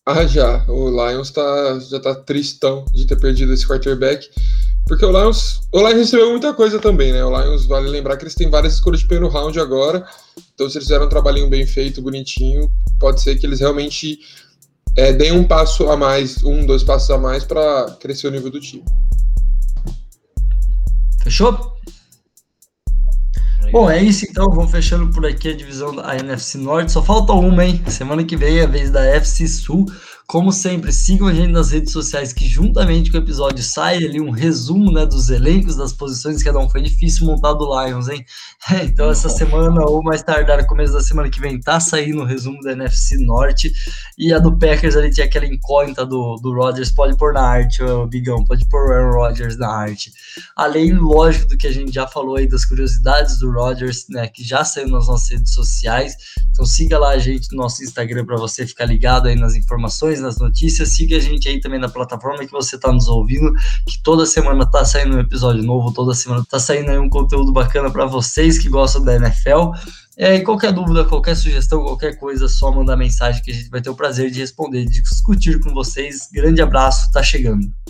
[0.07, 0.65] Ah, já.
[0.69, 4.29] O Lions tá, já tá tristão de ter perdido esse quarterback.
[4.91, 7.25] Porque o Lions, o Lions recebeu muita coisa também, né?
[7.25, 10.05] O Lions, vale lembrar que eles têm várias escolhas de primeiro round agora.
[10.53, 12.69] Então, se eles fizeram um trabalhinho bem feito, bonitinho,
[12.99, 14.19] pode ser que eles realmente
[14.97, 18.51] é, deem um passo a mais, um, dois passos a mais para crescer o nível
[18.51, 18.83] do time.
[21.23, 21.77] Fechou?
[23.71, 24.51] Bom, é isso então.
[24.51, 26.91] Vamos fechando por aqui a divisão da NFC Norte.
[26.91, 27.81] Só falta uma, hein?
[27.87, 29.87] Semana que vem é a vez da FC Sul.
[30.31, 34.21] Como sempre, sigam a gente nas redes sociais que juntamente com o episódio sai ali
[34.21, 36.71] um resumo né, dos elencos, das posições que cada um.
[36.71, 38.25] Foi difícil montar do Lions, hein?
[38.85, 42.61] então essa semana ou mais tardar, começo da semana que vem, tá saindo o resumo
[42.61, 43.73] da NFC Norte.
[44.17, 47.83] E a do Packers ali tinha aquela incógnita do, do Rodgers, pode pôr na arte,
[47.83, 50.13] o Bigão, pode pôr o Aaron Rodgers na arte.
[50.55, 54.45] Além, lógico, do que a gente já falou aí das curiosidades do Rodgers, né, que
[54.45, 56.15] já saiu nas nossas redes sociais.
[56.53, 60.20] Então siga lá a gente no nosso Instagram para você ficar ligado aí nas informações,
[60.21, 60.91] nas notícias.
[60.91, 63.53] Siga a gente aí também na plataforma que você está nos ouvindo,
[63.87, 67.53] que toda semana está saindo um episódio novo, toda semana está saindo aí um conteúdo
[67.53, 69.73] bacana para vocês que gostam da NFL.
[70.17, 73.81] É, e qualquer dúvida, qualquer sugestão, qualquer coisa, só mandar mensagem que a gente vai
[73.81, 76.29] ter o prazer de responder, de discutir com vocês.
[76.31, 77.73] Grande abraço, tá chegando.